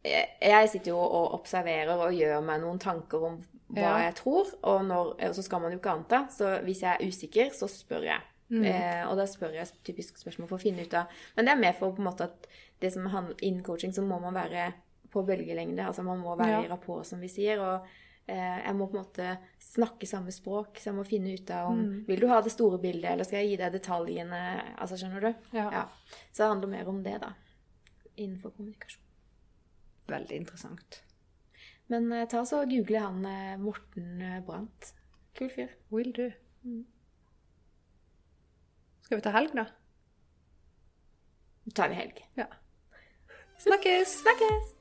[0.04, 3.38] Jeg sitter jo og observerer og gjør meg noen tanker om
[3.70, 3.97] hva Ja.
[4.09, 6.28] jeg tror, og, når, og så skal man jo ikke anta.
[6.30, 8.22] Så hvis jeg er usikker, så spør jeg.
[8.49, 8.63] Mm.
[8.65, 11.05] Eh, og da spør jeg typisk spørsmål for å finne ut av
[11.36, 12.47] Men det er mer for på en måte at
[12.82, 14.72] det som handler innen coaching, så må man være
[15.11, 15.86] på bølgelengde.
[15.86, 16.61] Altså man må være Ja.
[16.63, 17.59] i rapport, som vi sier.
[17.59, 17.86] og
[18.28, 21.70] eh, jeg må på en måte snakke samme språk, så jeg må finne ut av
[21.72, 22.05] om Mm.
[22.07, 24.63] Vil du ha det store bildet, eller skal jeg gi deg detaljene?
[24.78, 25.34] Altså, skjønner du?
[25.53, 25.70] Ja.
[25.72, 25.86] Ja.
[26.32, 27.34] Så det handler mer om det, da.
[28.17, 29.01] Innenfor kommunikasjon.
[30.07, 31.01] Veldig interessant.
[31.90, 34.94] Men eh, ta så og google han eh, Morten eh, Brandt.
[35.38, 35.74] Kul fyr.
[35.94, 36.30] Will do.
[36.64, 36.86] Mm.
[39.06, 39.66] Skal vi ta helg da?
[41.66, 42.26] Da tar vi helg.
[42.38, 42.50] Ja.
[43.60, 44.20] Snakkes!
[44.22, 44.79] Snakkes!